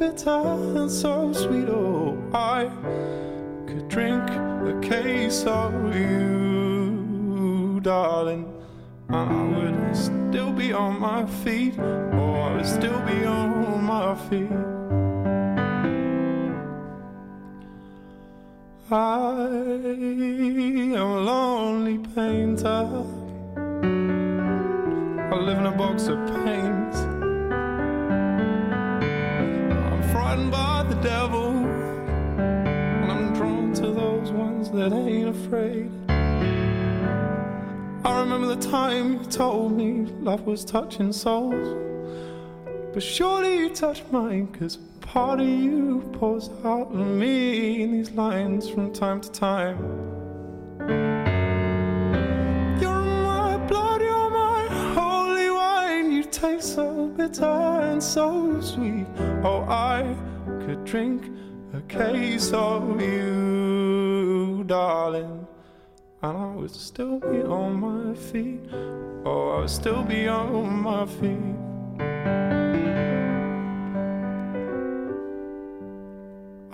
[0.02, 0.44] Bitter
[0.80, 1.70] and so sweet.
[1.70, 2.72] Oh, I
[3.68, 4.28] could drink
[4.74, 8.52] a case of you, darling.
[9.12, 14.52] I would still be on my feet, or I would still be on my feet.
[18.90, 19.46] I
[20.96, 23.06] am a lonely painter.
[25.32, 27.11] I live in a box of paints.
[34.90, 35.92] That ain't afraid.
[38.04, 41.78] I remember the time you told me love was touching souls.
[42.92, 48.10] But surely you touched mine, cause part of you pours out of me in these
[48.12, 49.78] lines from time to time.
[52.82, 56.12] You're my blood, you're my holy wine.
[56.12, 59.06] You taste so bitter and so sweet.
[59.44, 60.16] Oh, I
[60.66, 61.22] could drink
[61.74, 64.01] a case of you,
[64.72, 65.46] darling.
[66.22, 68.62] And I would still be on my feet.
[69.26, 71.58] Oh, I would still be on my feet.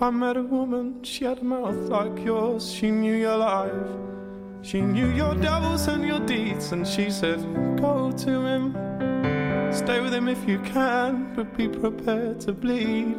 [0.00, 2.72] I met a woman, she had a mouth like yours.
[2.72, 3.90] She knew your life.
[4.62, 6.70] She knew your devils and your deeds.
[6.70, 7.40] And she said,
[7.80, 8.64] Go to him.
[9.72, 13.16] Stay with him if you can, but be prepared to bleed.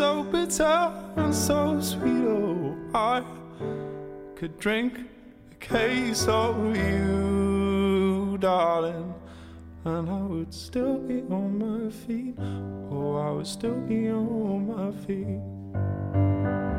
[0.00, 2.24] So bitter and so sweet.
[2.24, 3.22] Oh, I
[4.34, 4.98] could drink
[5.52, 9.12] a case of you, darling.
[9.84, 12.34] And I would still be on my feet.
[12.90, 16.69] Oh, I would still be on my feet.